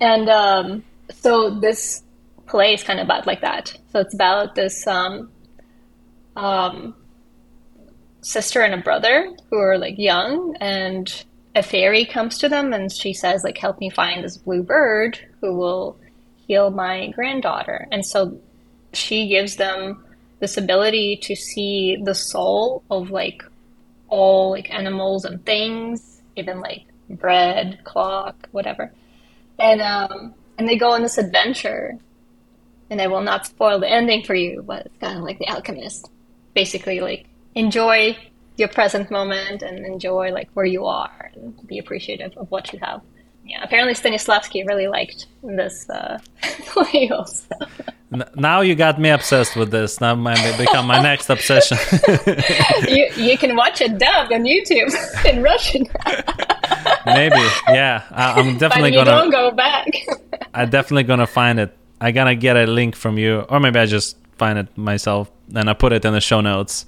[0.00, 2.02] And um, so this
[2.46, 3.76] play is kind of about like that.
[3.92, 5.30] So it's about this um,
[6.34, 6.94] um,
[8.22, 11.24] sister and a brother who are like young, and
[11.54, 15.18] a fairy comes to them, and she says like, "Help me find this blue bird
[15.42, 15.98] who will
[16.46, 18.40] heal my granddaughter." And so
[18.94, 20.02] she gives them
[20.40, 23.42] this ability to see the soul of like
[24.08, 28.92] all like animals and things, even like bread, clock, whatever.
[29.58, 31.98] And um and they go on this adventure
[32.90, 35.48] and I will not spoil the ending for you, but it's kind of like the
[35.48, 36.10] alchemist.
[36.54, 38.16] Basically like enjoy
[38.56, 42.78] your present moment and enjoy like where you are and be appreciative of what you
[42.82, 43.02] have.
[43.44, 47.54] Yeah, apparently Stanislavski really liked this uh, play also.
[48.34, 50.00] Now you got me obsessed with this.
[50.00, 51.76] Now might become my next obsession.
[52.88, 54.92] you you can watch it dubbed on YouTube
[55.30, 55.86] in Russian.
[57.06, 58.02] Maybe, yeah.
[58.10, 59.10] I, am definitely but you gonna.
[59.10, 59.88] Don't go back.
[60.54, 61.76] I'm definitely gonna find it.
[62.00, 65.70] I gotta get a link from you, or maybe I just find it myself and
[65.70, 66.84] I put it in the show notes.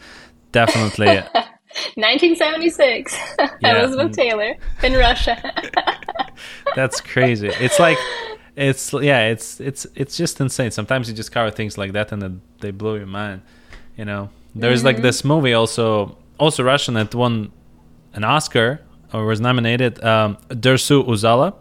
[0.53, 1.07] Definitely.
[1.95, 3.17] 1976.
[3.61, 3.79] Yeah.
[3.79, 5.37] Elizabeth Taylor in Russia.
[6.75, 7.49] That's crazy.
[7.49, 7.99] It's like
[8.57, 10.71] it's yeah, it's it's it's just insane.
[10.71, 13.43] Sometimes you discover things like that and they blow your mind.
[13.97, 14.87] You know, there's mm-hmm.
[14.87, 17.53] like this movie also also Russian that won
[18.15, 18.81] an Oscar
[19.13, 21.55] or was nominated, um, Dersu Uzala.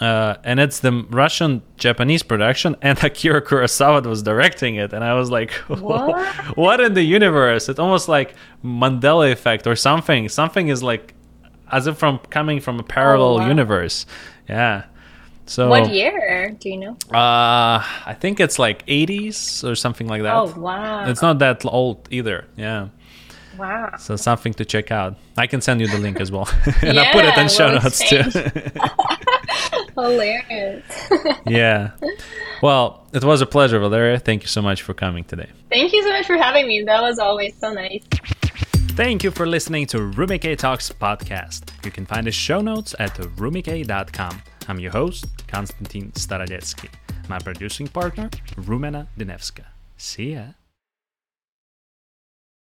[0.00, 5.12] Uh, and it's the Russian Japanese production, and Akira Kurosawa was directing it, and I
[5.12, 6.26] was like, "What?
[6.56, 8.34] what in the universe?" It's almost like
[8.64, 10.30] Mandela effect or something.
[10.30, 11.12] Something is like
[11.70, 13.48] as if from coming from a parallel oh, wow.
[13.48, 14.06] universe.
[14.48, 14.84] Yeah,
[15.50, 16.92] so what year do you know?
[17.12, 20.32] Uh, I think it's like 80s or something like that.
[20.32, 21.10] Oh wow!
[21.10, 22.46] It's not that old either.
[22.56, 22.90] Yeah.
[23.60, 23.96] Wow.
[23.98, 25.16] So something to check out.
[25.36, 26.48] I can send you the link as well,
[26.82, 28.22] and yeah, I'll put it in show notes too.
[29.94, 30.84] Hilarious.
[31.46, 31.90] yeah.
[32.62, 34.18] well, it was a pleasure, Valeria.
[34.18, 35.48] Thank you so much for coming today.
[35.68, 36.82] Thank you so much for having me.
[36.84, 38.02] That was always so nice.
[38.96, 41.70] Thank you for listening to Rumikay Talks podcast.
[41.84, 44.42] You can find the show notes at rumikay.com.
[44.68, 46.90] I'm your host, Konstantin Starodetskii.
[47.28, 49.64] My producing partner, Rumena Dinevska.
[49.96, 50.59] See ya.